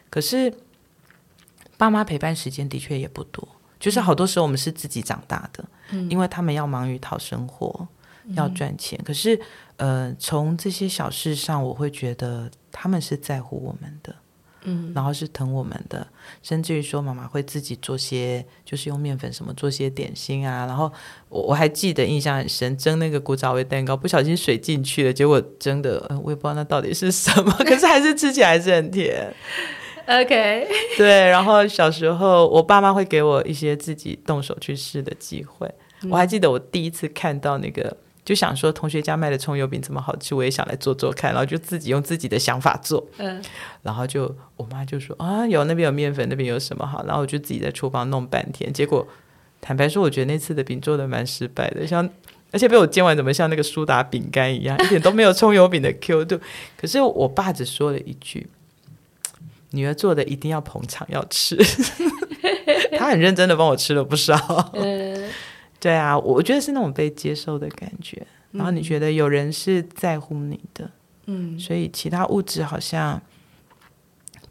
[0.09, 0.53] 可是
[1.78, 3.47] 爸妈陪伴时间的确也不多。
[3.80, 7.86] 就是好多时候我们是自己长大的，嗯，因为他们要忙于讨生活，
[8.24, 8.97] 嗯，要赚钱。
[9.03, 9.38] 可是，
[9.76, 14.15] 呃，从这些小事上，我会觉得他们是在乎我们的，
[14.64, 16.07] 嗯，然后是疼我们的，
[16.41, 20.66] 甚至于说妈妈会自己做些，就是用面粉什么做些点心啊。
[20.66, 20.91] 然后
[21.30, 29.34] 我我还记得印象很深，蒸那个古早味蛋糕，不小心水进去了，结果蒸的，呃，我也不知道那到底是什么，可是还是吃起来还是很甜。
[30.05, 35.66] OK，对，然后小时候我爸妈会给我一些自己动手去试的机会。
[36.01, 37.95] 嗯、我还记得我第一次看到那个，
[38.26, 43.05] 就想说同学家卖的葱油饼这么好吃，我也想来做做看，然后就自己用自己的想法做。
[43.17, 43.41] 嗯，
[43.82, 48.71] 然后就我妈就说啊，有那边有面粉，那边有什么好，然后我就自己在厨房弄半天。
[48.71, 49.05] 结果
[49.59, 52.09] 坦白说，我觉得那次的饼做的蛮失败的，像
[52.51, 56.39] 而且被我煎完怎么像那个苏打饼干一样，一点都没有葱油饼的 Q 度。
[56.78, 58.47] 可是我爸只说了一句
[59.71, 61.57] ：“女儿做的一定要捧场，要吃。”
[62.95, 64.71] 他很认真的帮我吃了不少。
[64.74, 65.12] 嗯、
[65.84, 68.25] 对啊，我觉得是那种被接受的感觉。
[68.51, 70.89] 然后你觉得有人是在乎你的，
[71.25, 73.21] 嗯，所以其他物质好像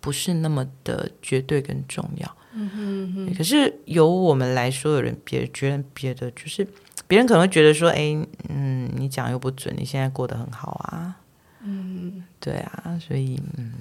[0.00, 2.36] 不是那么的绝对跟重要。
[2.54, 3.34] 嗯哼嗯哼。
[3.34, 6.66] 可是由我们来说，有人别觉得别的就是。
[7.08, 8.16] 别人可能会觉得说：“哎，
[8.48, 11.16] 嗯，你讲又不准，你现在过得很好啊。”
[11.62, 13.72] 嗯，对啊，所以嗯，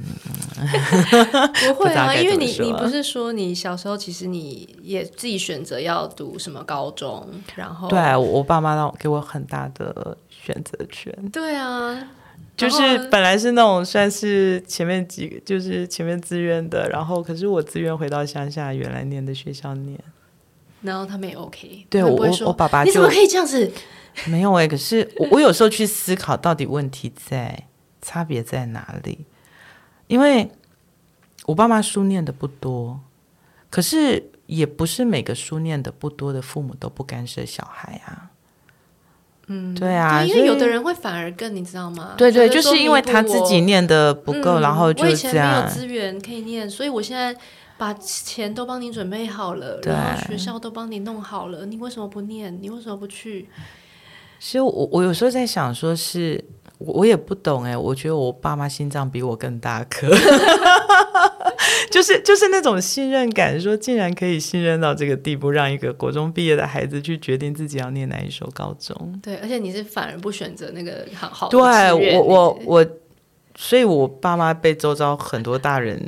[1.68, 11.12] 不会啊，因为你你不是说你小时候其实你也自己选择要读什么高中，然后对啊，我爸妈让我给我很大的选择权。
[11.34, 12.08] 对啊，
[12.56, 20.00] 就是本来是那种算是前面几个，就是前面自愿的，然后可是我自愿回到乡下原来念的学校念。
[20.84, 23.72] 然后他们也 OK，对我我爸爸你怎么可以这样子？
[24.26, 27.68] 没有哎、欸，可是我我有时候去思考，到底问题在
[28.02, 29.26] 差别在哪里？
[30.08, 30.52] 因为
[31.46, 33.00] 我爸妈书念的不多，
[33.70, 38.32] 可是也不是每个书念的不多的父母都不干涉小孩啊。
[39.48, 42.16] 嗯，对啊，因为有的人会反而更，你知道吗？
[42.18, 45.12] 对对，就是因为他自己念的不够，嗯、然后就这样。
[45.12, 47.36] 我以前没有资源可以念，所以我现在。
[47.78, 52.56] 把钱都帮你准备好了，然后学校都帮你弄好了，你为什么不念？
[52.62, 53.50] 你为什么不去？
[54.40, 56.46] 其实我我有时候在想，说是
[56.86, 60.10] 我也不懂哎，我觉得我爸妈心脏比我更大颗，
[61.92, 69.20] 就是就是那种信任感，说竟然可以信任到这个地步，让一个国中毕业的孩子去决定自己要念哪一所高中。
[69.22, 71.58] 对，而且你是反而不选择那个好好的。
[71.58, 72.88] 对我我我。
[73.54, 76.02] 所以，我爸妈被周遭很多大人、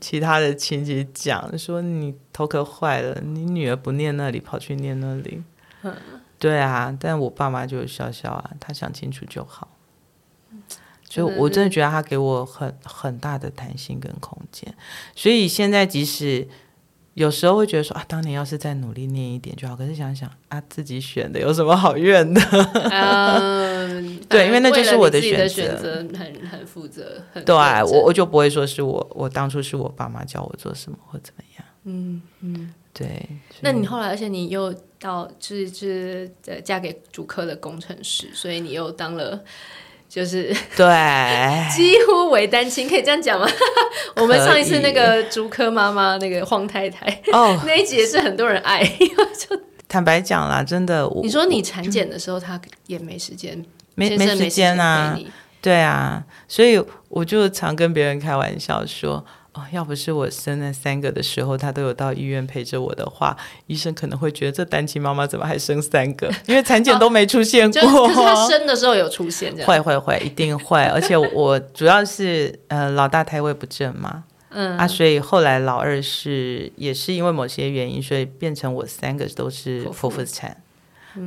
[0.00, 5.42] 其他的亲戚讲说：“你头壳坏了，你女儿不念那里，跑去念那里。”
[5.82, 5.92] 嗯，
[6.38, 6.96] 对啊。
[6.98, 9.73] 但我爸妈就笑笑啊，他想清楚就好。
[11.14, 14.74] 所以，我真的觉得他给我很很大的弹性跟空间。
[15.14, 16.48] 所以现在，即使
[17.14, 19.76] 有时候会觉得说啊，当年要是再努力念一点就好。
[19.76, 22.40] 可是想想啊，自己选的有什么好怨的？
[22.90, 24.20] 嗯。
[24.28, 27.22] 对，因为那就是我的选择，很很负责。
[27.32, 31.64] 很对，我我就不会说是我，我当初是我爸妈教我做什么或怎么样。
[31.84, 33.28] 嗯嗯，对。
[33.60, 36.32] 那你后来，而且你又到，就是就是
[36.64, 39.44] 嫁给主科的工程师，所以你又当了，
[40.14, 40.86] 就是对，
[41.74, 43.48] 几乎为单亲，可以这样讲吗？
[44.14, 53.60] 我们上一次那个竹科妈妈，那个黄太太，哦， 那一集也是很多人爱，就坦白讲啦，真的，你说你产检的时候，他也没时间。
[53.96, 55.18] 没没时间啊，
[55.60, 59.24] 对啊，所以我就常跟别人开玩笑说，
[59.54, 63.36] 哦，要不是我生那三个的时候，他都有到医院陪着我的话，
[63.68, 66.28] 医生可能会觉得这单亲妈妈怎么还生三个？
[66.46, 67.80] 因为产检都没出现 过。
[67.80, 70.82] 哦、可是他生的时候有出现，会会会，一定会。
[70.82, 80.56] 而且我 主要是呃老大胎位不正嘛，嗯啊，所以后来老二是也是因为某些原因，所以变成我三个都是剖腹产。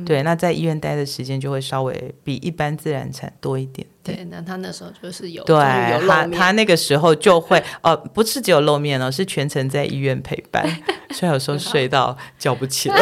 [0.04, 3.86] 对，那在医院待的时间就会稍微比一般自然产多一点。
[4.02, 10.64] 对，那他那时候就是有，对，有他他那个时候就会哦，不是只有露面哦，是全程在医院陪伴，
[11.12, 12.96] 所以有时候睡到叫不起来。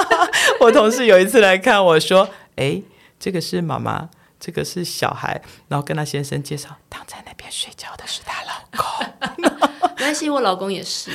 [0.60, 2.82] 我同事有一次来看我说：“哎，
[3.18, 4.08] 这个是妈妈，
[4.38, 9.42] 这个是小孩。”然后跟他先生介绍，躺在那边睡觉的是他老公。
[9.96, 11.10] 没关系，我老公也是。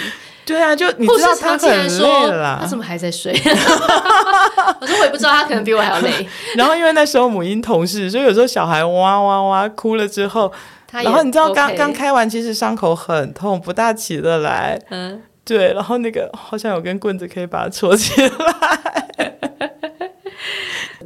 [0.48, 3.34] 对啊，就你知道他很累了，他怎么还在睡？
[4.80, 6.26] 我说我也不知道，他可能比我还要累。
[6.56, 10.50] 然后因为那时候母婴同事，所以有时候小孩哇哇哇哭了之后，
[10.92, 14.80] 然后你知道刚刚开完，其实伤口很痛，不大起得来。
[14.90, 19.07] 嗯，对，然后那个好像有根棍子可以把它戳起来。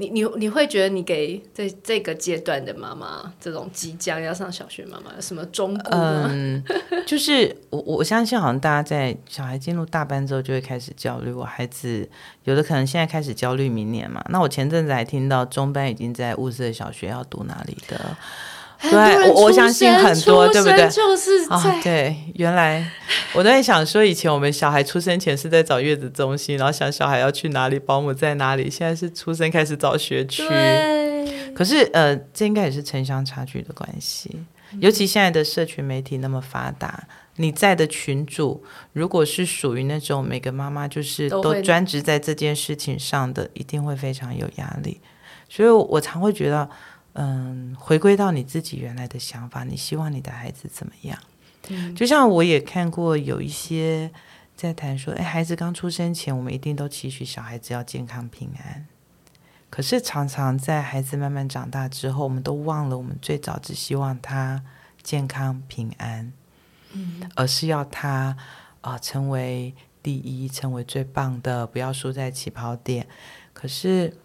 [0.02, 5.78] 你你你会觉得你给这这个阶段的妈妈，这种即将要上小学妈妈什么中？
[5.92, 6.64] 嗯，
[7.06, 11.32] 就是我我相信，好像大家在小孩进入大班之后就会开始焦虑。
[11.32, 12.10] 我孩子
[12.46, 14.26] 有的可能现在开始焦虑明年嘛。
[14.30, 18.18] 那我前阵子还听到中班已经在物色小学要读哪里的。
[18.82, 20.90] 对，我我相信很多，对不对？
[20.90, 22.84] 就是啊、哦、对，原来
[23.34, 28.72] 我都在想说，以前我们小孩出生前是在找月子中心，然后想小孩要去哪里，保姆在哪里。
[28.72, 30.48] 现在是出生开始找学区。
[30.48, 31.54] 对。
[31.54, 34.36] 可是呃，这应该也是城乡差距的关系。
[34.80, 37.04] 尤其现在的社群媒体那么发达，
[37.36, 38.64] 你在的群主
[38.94, 45.00] 如果是属于那种每个妈妈就是都专职在这件事情上的，一定会非常有压力。
[45.48, 46.68] 所以我常会觉得。
[47.14, 51.18] 嗯，回归到你自己原来的想法，你希望你的孩子怎么样？
[51.70, 54.10] 嗯，就像我也看过有一些
[54.56, 58.88] 在谈说，哎，孩子刚出生前，我们一定都期许小孩子要健康平安。
[59.70, 64.64] 可是常常在孩子慢慢长大之后，我们都忘了，我们最早只希望他
[65.02, 66.34] 健康平安，
[66.94, 68.36] 嗯，而是要他
[68.82, 73.08] 啊、呃、成为第一，成为最棒的，不要输在起跑点。
[73.54, 74.18] 可是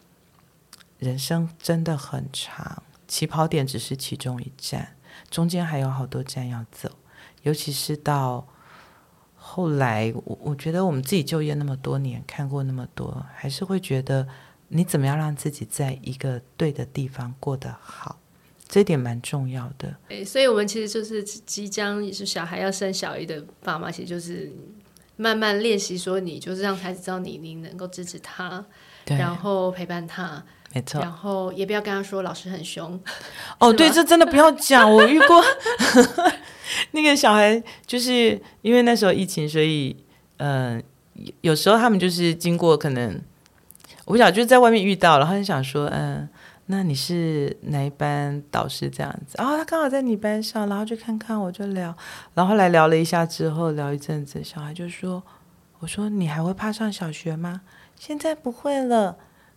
[1.07, 4.96] 人生真的很长，起跑点只是其中一站，
[5.30, 6.90] 中间还有好多站要走，
[7.42, 8.46] 尤其是到。
[9.48, 14.26] 后来，我我觉得我们自己就业那么多年，看过那么多，还是会觉得
[14.66, 18.18] 你怎么样让自己在一个对的地方过得好，
[18.66, 19.96] 这点蛮重要的。
[20.09, 24.52] 哎，所以我们其实就是即将也是小孩要生小一的爸妈，其实就是
[25.14, 28.64] 慢慢练习，说你就是让孩子知道你你能够支持他，
[29.04, 30.44] 然后陪伴他，
[30.74, 33.00] 没错，然后也不要跟他说老师很凶。
[33.58, 35.42] 哦，对，这真的不要讲，我遇过。
[36.90, 39.96] 那个小孩就是因为那时候疫情，所以
[40.38, 40.76] 嗯、
[41.14, 43.22] 呃，有时候他们就是经过可能，
[44.04, 46.28] 我不晓得就是在外面遇到，然后就想说，嗯，
[46.66, 49.36] 那你是哪一班导师这样子？
[49.38, 51.96] 然后他刚好在你班上，然后就看看我就聊，
[52.34, 55.22] 然后后来聊了一下之后，聊一阵子，小孩就说
[55.78, 57.62] ：“我说你还会怕上小学吗？
[57.98, 59.16] 现在不会了。”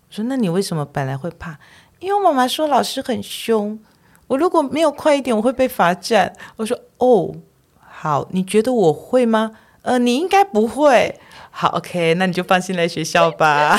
[0.10, 1.58] 我说：“那你为什么本来会怕？
[2.00, 3.80] 因为我妈妈说老师很凶。”
[4.28, 6.32] 我如果没有快一点，我会被罚站。
[6.58, 7.34] 我说哦，
[7.80, 9.54] 好，你觉得我会吗？
[9.82, 11.20] 呃，你应该不会。
[11.50, 13.76] 好，OK，那你就放心来学校吧。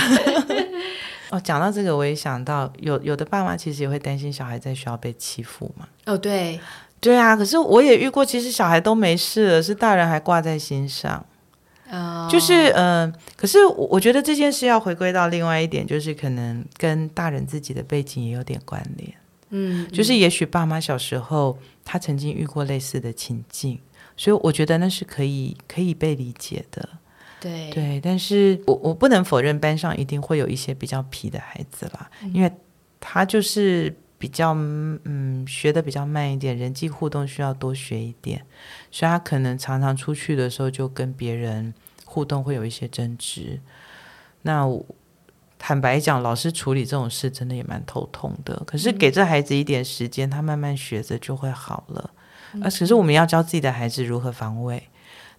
[1.31, 5.87] 哦，讲到这个，我也想到有有的爸妈其实也会担心小孩在学校被欺负嘛。
[6.07, 6.59] 哦，对，
[7.01, 7.37] 对啊。
[7.37, 11.25] 可是我也遇过，其实小孩都没事了，是大人还挂在心上。
[11.91, 19.13] 哦，就是嗯、呃，可是我我觉得这件事要回归到另外一点，就是可能跟大人自己的背景也有点关联。
[19.51, 23.81] 嗯，就是也许爸妈小时候他曾经遇过类似的情境，
[24.17, 26.89] 所以我觉得那是可以可以被理解的。
[27.41, 32.53] 对对，但是我我不能否认班上一定会有一些比较皮的孩子啦，嗯、因为
[33.01, 38.47] 他就是比较嗯学的比较慢一点，人际互动需要多学一点，
[38.93, 43.59] 所以他可能常常出去的时候就跟别人互动会有一些争执。
[44.43, 44.65] 那。
[45.63, 48.63] 坦白讲，老师处理这种事真的也蛮头痛的。
[48.67, 52.11] 可是给这孩子一点时间，他慢慢学着就会好了。
[52.55, 54.83] 而、啊、可是我们要教自己的孩子如何防卫。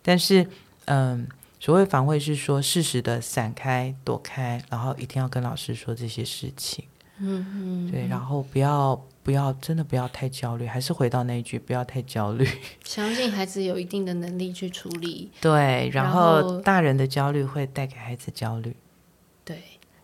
[0.04, 0.46] 但是，
[0.86, 1.28] 嗯，
[1.60, 6.86] 所谓防卫是说适时的闪开、躲开，然后一定要跟老师说这些事情。
[7.22, 7.46] 嗯
[7.88, 12.48] 嗯，对，然后不要不要真的不要太焦虑，还是回到那一句，不要太焦虑。
[12.84, 15.32] 相信孩子有一定的能力去处理。
[15.40, 18.76] 对，然后大人的焦虑会带给孩子焦虑。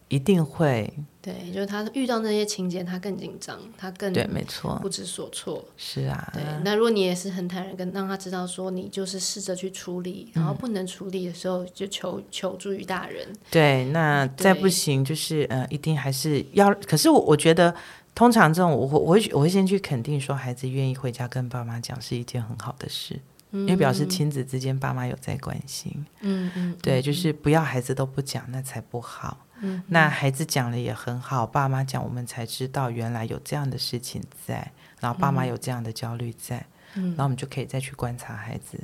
[0.10, 0.18] 对。
[0.18, 0.90] 一定会，
[1.22, 5.66] 对，就是他遇到那些情节，他更紧张，他更对，没错，不知所措。
[5.76, 6.42] 是啊，对。
[6.64, 13.28] 那如果你也是很坦然，跟让他知道说，你就是试着去处理，然后不能处理的时候，就求求助于大人。
[13.52, 16.74] 对，那再不行，就是呃，一定还是要。
[16.86, 17.76] 可是我我觉得，
[18.16, 23.20] 通常这种，我我会我会先去肯定说，孩子愿意回家跟爸妈讲，是一件很好的事。
[23.52, 26.06] 因为表示亲子之间，爸妈有在关心。
[26.20, 29.46] 嗯嗯，对，就是不要孩子都不讲，那才不好。
[29.62, 38.80] 嗯，那孩子讲了也很好，爸妈讲，我们才知道原来有这样的事情在，然后爸妈有这样的焦虑在，嗯，然后我们就可以再去观察孩子，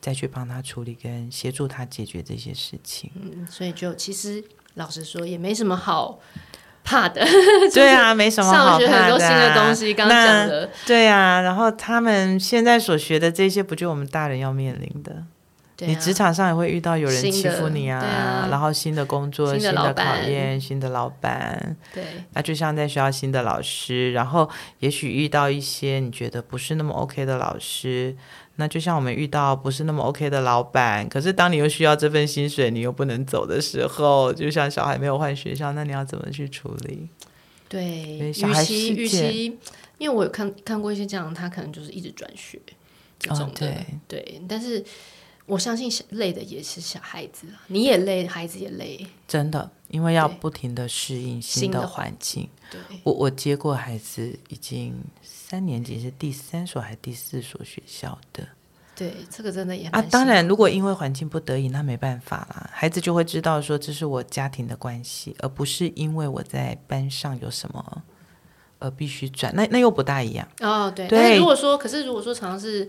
[0.00, 3.10] 再去帮他处理跟协助他解决这些事情。
[3.14, 4.42] 嗯，所以就其实
[4.74, 6.20] 老实说也没什么好。
[6.82, 7.22] 怕的，
[7.74, 8.86] 对啊，没什么好怕的。
[8.86, 11.42] 上学很多新的东西，刚刚讲的，对啊。
[11.42, 15.22] 然后他们现在所学的这些，不就我们大人要面临的？
[15.80, 22.04] 对啊，你职场上也会遇到有人欺负你啊，啊然后新的工作、新的，新的考验、新的老板，对。
[22.34, 24.48] 那就像在学校新的老师，然后
[24.80, 28.14] 也许遇到一些你觉得不是那么 OK 的老师。
[28.56, 37.08] 那就像我们遇到不是那么 OK 的老板，可是当你又需要这份薪水，你又不能走的时候，就像小孩没有换学校，那你要怎么去处理？
[37.70, 39.58] 对，小孩与其与其，
[39.96, 42.60] 因为我有看看过一些这样，他可能就是一直转学
[43.18, 44.84] 这种的，哦、对，对，但是
[45.50, 52.48] 我相信累的也是小孩子，你也累，孩子也累，真的，因为要不停的适应新的环境。
[52.70, 54.94] 对，我我接过孩子已经。
[55.50, 58.46] 三年级是第三所还是第四所学校的？
[58.94, 60.00] 对，这个真的也啊。
[60.02, 62.70] 当然，如果因为环境不得已，那没办法啦。
[62.72, 68.02] 孩子就会知道说，这是我家庭的关系，而不是因为我在班上有什么
[68.78, 69.52] 而必须转。
[69.56, 70.88] 那那又不大一样哦。
[70.88, 71.18] 对，对。
[71.18, 72.88] 但是如果说，可是如果说常常是。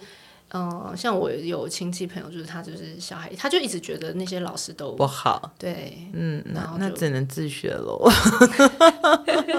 [0.54, 5.54] 嗯，像我有亲戚朋友，就是他就是小孩，他就一直觉得那些老师都不好。
[5.58, 8.06] 对，嗯，那那只能自学喽。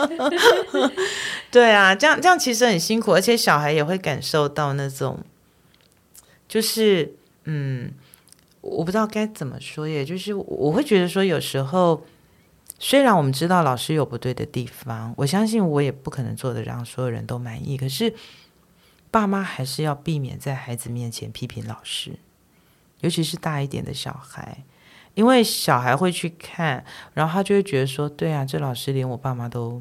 [1.51, 5.19] 对啊，这样这样其实很辛苦，而且小孩也会感受到那种，
[6.47, 7.15] 就是
[7.45, 7.91] 嗯，
[8.61, 12.05] 我不知道该怎么说，也就是我会觉得说，有时候
[12.79, 17.79] 虽然我们知道老师有不对的地方，我相信我也不可能做的让所有人都满意。
[17.79, 18.13] 可是，
[19.13, 22.19] 爸妈还是要避免在孩子面前批评老师，
[23.01, 24.65] 尤其是大一点的小孩，
[25.15, 26.85] 因为小孩会去看，
[27.15, 29.81] 然后他就会觉得说：“对啊，这老师连我爸妈都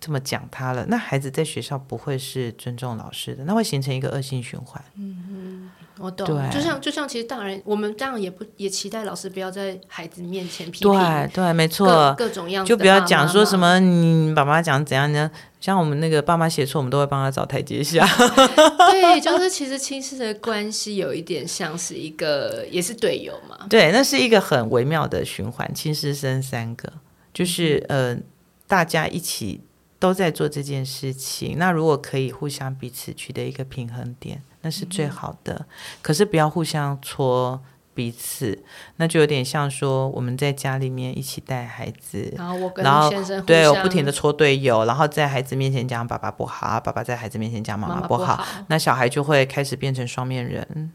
[0.00, 4.84] 这么讲他了。”那孩子在学校不会是尊重老师的，那会形成一个恶性循环。
[4.96, 5.70] 嗯嗯。
[5.98, 15.30] 我懂，就像就像其实大人，我们当然也不也期待老师不要在孩子面前批评，对对，没错，各种样子，就不要讲说什么你爸妈讲怎样呢？
[15.62, 18.04] 像我们那个爸妈写错，我们都会帮他找台阶下。
[18.90, 23.66] 对，就是其实亲师的关系有一点像是一个，也是队友嘛。
[23.70, 26.92] 对，那是一个很微妙的循环，亲师生三个，
[27.32, 28.18] 就是呃，
[28.66, 29.60] 大家一起
[30.00, 31.56] 都在做这件事情。
[31.56, 34.42] 那如果可以互相彼此取得一个平衡点。
[34.64, 35.66] 那是最好的，嗯、
[36.00, 37.60] 可是不要互相戳
[37.94, 38.58] 彼此，
[38.96, 50.92] 那就有点像说我们在家里面一起带孩子，然后我跟先生对我不停的戳队友，然后在孩子面前讲爸爸不好，爸爸在孩子面前讲妈妈不好，妈妈不好，那小孩就会开始变成双面人。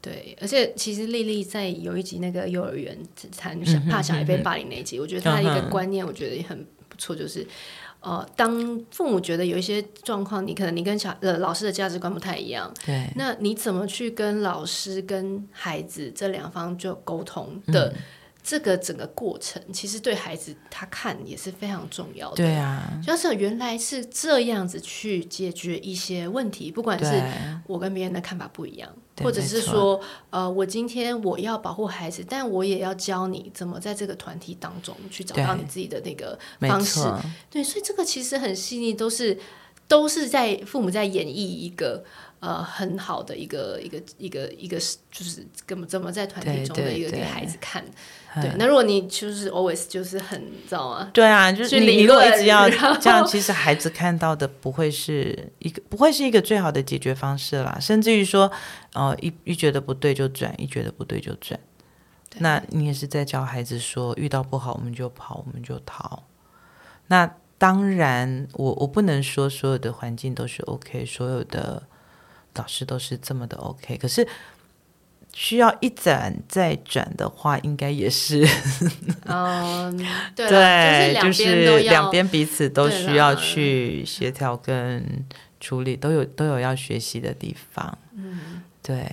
[0.00, 2.96] 对，而且其实丽丽在有一集那个幼儿园
[3.36, 3.58] 谈
[3.90, 7.46] 怕小孩被霸凌那一集，我觉得她一个观念，我觉得也很不错，就是。
[8.08, 17.92] 呃，当父母觉得有一些状况，你可能你跟小呃老师的价值观不太一样，对，那你怎么去跟老师跟孩子这两方就沟通的？
[18.48, 22.36] 嗯这个整个过程其实对孩子他看也是非常重要的。
[22.36, 27.22] 对啊，就是原来是这样子去解决一些问题，不管是
[27.66, 28.90] 我跟别人的看法不一样，
[29.22, 37.00] 或者是说，呃，我今天我要保护孩子，但我也要教你怎么在这个团体当中去找到你自己的那个方式。
[37.50, 39.38] 对，所以这个其实很细腻，都是
[39.86, 42.02] 都是在父母在演绎一个。
[42.40, 44.78] 呃，很好的一个一个一个一个，
[45.10, 47.84] 就是怎么怎么在团体中的一个给孩子看。
[48.34, 51.10] 对，那如果你就是 always 就是很，你知道吗？
[51.12, 57.78] 对啊，就是你如果一直要这样，其实孩子看到的不会是一个不会是一个最好的解决方式啦。
[57.80, 58.50] 甚至于说，
[58.92, 61.58] 呃，一一觉得不对就转，一觉得不对就转。
[62.38, 66.22] 那你也是在教孩子说，遇到不好我们就跑，我们就逃。
[67.06, 71.82] 那当然，我我不能说所有的环境都是 OK，所有的。
[72.54, 74.26] 老师都是这么的 OK，可是
[75.32, 78.46] 需要一转再转的话，应该也是，
[79.26, 79.96] 嗯，
[80.34, 85.24] 对，对，就是两边彼此都需要去协调跟
[85.60, 87.98] 处理，都有都有要学习的地方。
[88.16, 89.06] 嗯，对，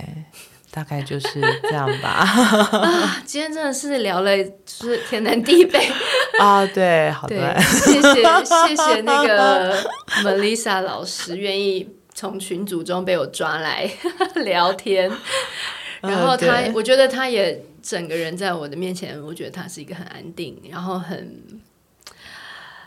[0.70, 2.08] 大概就是这样吧。
[2.80, 5.78] 啊，今天真的是聊了，就是天南地北
[6.40, 9.76] 啊，对，好的，谢谢谢谢那个
[10.24, 11.88] Melissa 老师愿意。
[12.18, 13.86] 从群组中被我抓来
[14.36, 15.12] 聊天，
[16.02, 21.60] 然后他，我觉得他也整个人在我的面前，我觉得他是一个很安定，然后很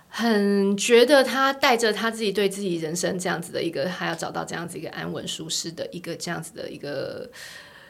[0.08, 7.30] 很觉得他带着他自己对自己人生这样子的一个，还要找到这样子一个安稳舒适的一个这样子的一个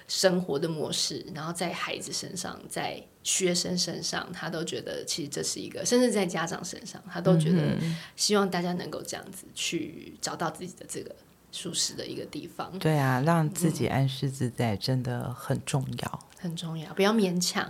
[0.07, 7.78] 生活的模式，然后在孩子身上，在学生身上，他都觉得其实这是一个，甚至在家长身上，他都觉得
[8.15, 11.13] 希望大家能够这样子去找到自己的这个。
[11.52, 17.70] 舒适的一个地方，对啊，让自己安适自在真的很重要，很重要，不要勉强，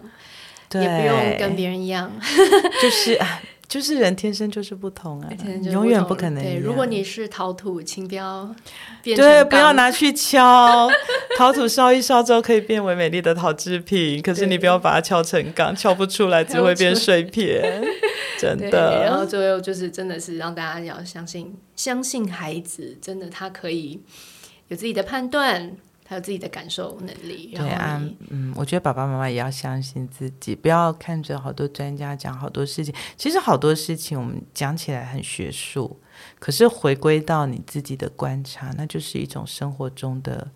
[0.74, 2.12] 也不用跟别人一样，
[2.82, 3.20] 就是
[3.70, 5.30] 就是人天生就是不同啊，
[5.72, 6.44] 永远不可能。
[6.44, 8.54] 对，如果你是陶土，请不要
[9.04, 10.90] 变，对，不要拿去 敲
[11.38, 17.84] 陶土，烧一烧之后可以变为美丽的陶制品，可是你不要把它敲成钢，敲不出来 只会变碎片。
[18.40, 24.02] 真的，然后最后就是真的是让大家要相信，相信孩子，真的他可以
[24.70, 25.78] 有自己的判断，
[26.10, 27.54] 他有自己的感受能力。
[27.56, 36.00] 对啊，嗯，我觉得爸爸妈妈也要相信自己，不要看着好多专家讲好多事情，其实好多事情我们讲起来很学术，
[36.40, 40.50] 可是回归到你自己的观察，那就是一种生活中的。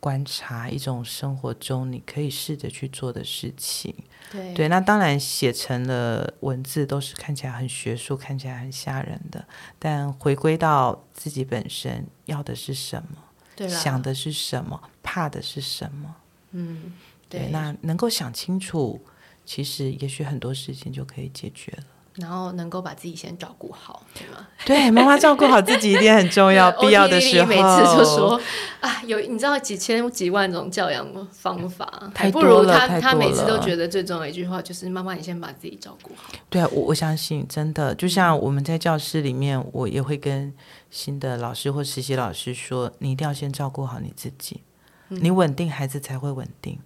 [0.00, 3.92] 观察一种生活中你可以试着去做的事情，
[4.30, 9.44] 对对，那当然写成了文字都是看起来很学术，看起来很吓人的。
[9.76, 13.18] 但回归到自己本身要的是什么，
[13.58, 16.14] 对，想的是什么，怕的是什么，
[16.52, 16.92] 嗯，
[17.28, 19.00] 对，对，那能够想清楚，
[19.44, 21.84] 其实也许很多事情就可以解决了。
[22.14, 24.48] 然后能够把自己先照顾好，对吗？
[24.66, 26.68] 对，妈妈照顾好自己一定很重要。
[26.82, 28.40] 必要的时候，每次就说
[28.80, 36.32] 啊，有你知道几千几万种教养方法，还不如他他每次都觉得最重要的一句话就是：妈妈，你先把自己照顾好。
[36.50, 40.52] 对啊，我我相信真的，就像我们在教室里面，我也会跟
[40.90, 44.62] 新的老师或实习老师说，你一定要先照顾好你自己，
[45.08, 46.78] 嗯、你稳定，孩子才会稳定。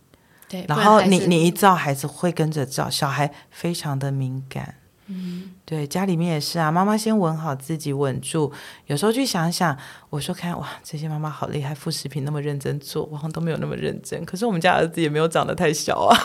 [0.49, 4.75] 对，然后你你一照，孩子会跟着照，小孩非常的敏感。
[5.07, 6.71] 嗯，对，家里面也是啊。
[6.71, 8.53] 妈妈先稳好自己，稳住。
[8.87, 9.77] 有时候去想想，
[10.11, 14.25] 我说看哇，这些妈妈好厉害，副食品那么认真做，我好像都没有那么认真。
[14.25, 16.17] 可是我们家儿子也没有长得太小啊。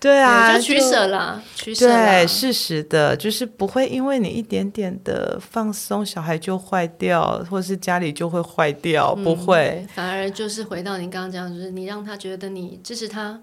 [0.00, 1.86] 对啊，就取舍了，取舍。
[1.86, 9.86] 对，适时的，就是不会因为你一点点的放松，小孩就坏掉，或是家里就会坏掉，不会。
[9.86, 13.38] 嗯，反而就是回到您刚刚讲，就是你让他觉得你支持他，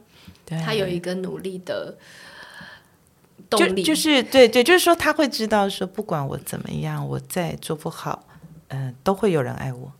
[0.66, 1.96] 他有一个努力的
[3.48, 8.24] 动力，就就是对对，就是说他会知道说，不管我怎么样，我再做不好，
[8.70, 9.92] 嗯、呃，都会有人爱我，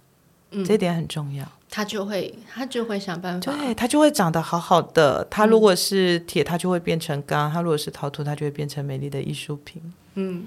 [0.50, 1.48] 嗯，这点很重要。
[1.70, 5.26] 他就会，他就会想办法，对，他就会长得好好的。
[5.30, 9.82] 它如果是铁，它就会变成钢；它如果是陶土，它就会变成美丽的艺术品。
[10.16, 10.44] 嗯，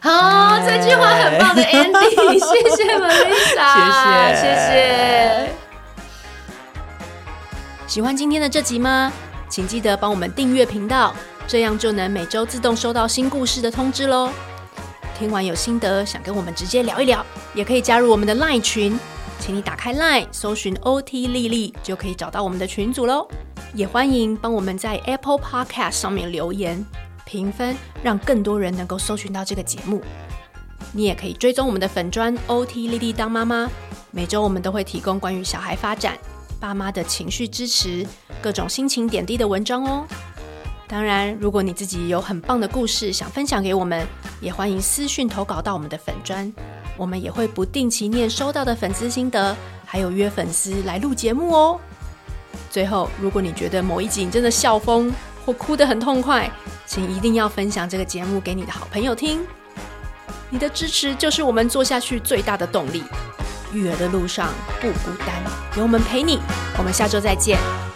[0.00, 5.52] 好，哎、这句话很棒的 ending，谢谢 Melissa，谢谢，谢谢。
[7.86, 9.12] 喜欢今天的这集吗？
[9.48, 11.12] 请记得帮我们订阅频道，
[11.46, 14.30] 这样就能每周自动收到新故事的通知喽。
[15.18, 18.98] 听完有心得，想跟我们直接聊一聊，也可以加入我们的 LINE 群。
[19.40, 23.26] 请你打开 LINE，搜寻 OT 丽丽，就可以找到我们的群组喽。
[23.74, 26.84] 也欢迎帮我们在 Apple Podcast 上面留言
[27.24, 30.02] 评分，让更多人能够搜寻到这个节目。
[30.92, 33.68] 你也可以追踪我们的粉砖 OT 丽丽当妈妈，
[34.10, 36.18] 每周我们都会提供关于小孩发展、
[36.60, 38.06] 爸妈的情绪支持、
[38.42, 40.06] 各种心情点滴的文章哦。
[40.90, 44.04] 当然，如果你自己有很棒的故事想分享给我们，
[44.40, 46.52] 也欢迎私讯投稿到我们的粉专。
[46.96, 49.56] 我们也会不定期念收到的粉丝心得，
[49.86, 51.80] 还有约粉丝来录节目哦。
[52.72, 55.14] 最后，如果你觉得某一集你真的笑疯
[55.46, 56.50] 或哭得很痛快，
[56.86, 59.46] 请一定要分享这个节目给你的好朋友听。
[60.50, 63.04] 你的支持就是我们做下去最大的动力。
[63.72, 64.48] 育儿的路上
[64.80, 65.28] 不孤单，
[65.76, 66.40] 有我们陪你。
[66.76, 67.89] 我们下周再见。